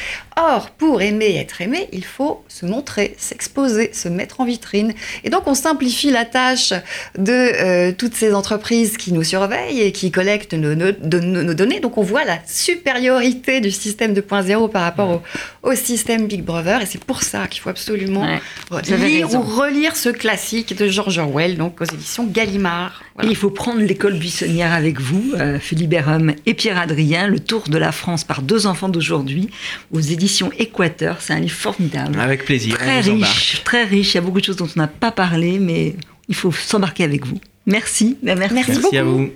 [0.41, 4.93] Or, pour aimer et être aimé, il faut se montrer, s'exposer, se mettre en vitrine.
[5.25, 6.71] Et donc, on simplifie la tâche
[7.17, 11.53] de euh, toutes ces entreprises qui nous surveillent et qui collectent nos, nos- de- nos
[11.53, 11.79] données.
[11.81, 15.21] Donc, on voit la supériorité du système 2.0 par rapport
[15.63, 16.81] au, au système Big Brother.
[16.81, 18.21] Et c'est pour ça qu'il faut absolument
[18.71, 23.03] Ouais, lire ou relire ce classique de George Orwell, donc aux éditions Gallimard.
[23.19, 23.31] Voilà.
[23.31, 27.63] il faut prendre l'école buissonnière avec vous, euh, Philippe Bérum et Pierre Adrien, Le Tour
[27.69, 29.49] de la France par deux enfants d'aujourd'hui,
[29.91, 31.17] aux éditions Équateur.
[31.19, 32.19] C'est un livre formidable.
[32.19, 33.33] Avec plaisir, très on vous embarque.
[33.33, 34.13] riche, très riche.
[34.13, 35.95] Il y a beaucoup de choses dont on n'a pas parlé, mais
[36.29, 37.39] il faut s'embarquer avec vous.
[37.65, 38.17] Merci.
[38.23, 38.55] Ben, merci.
[38.55, 39.17] Merci Merci à beaucoup.
[39.17, 39.29] vous.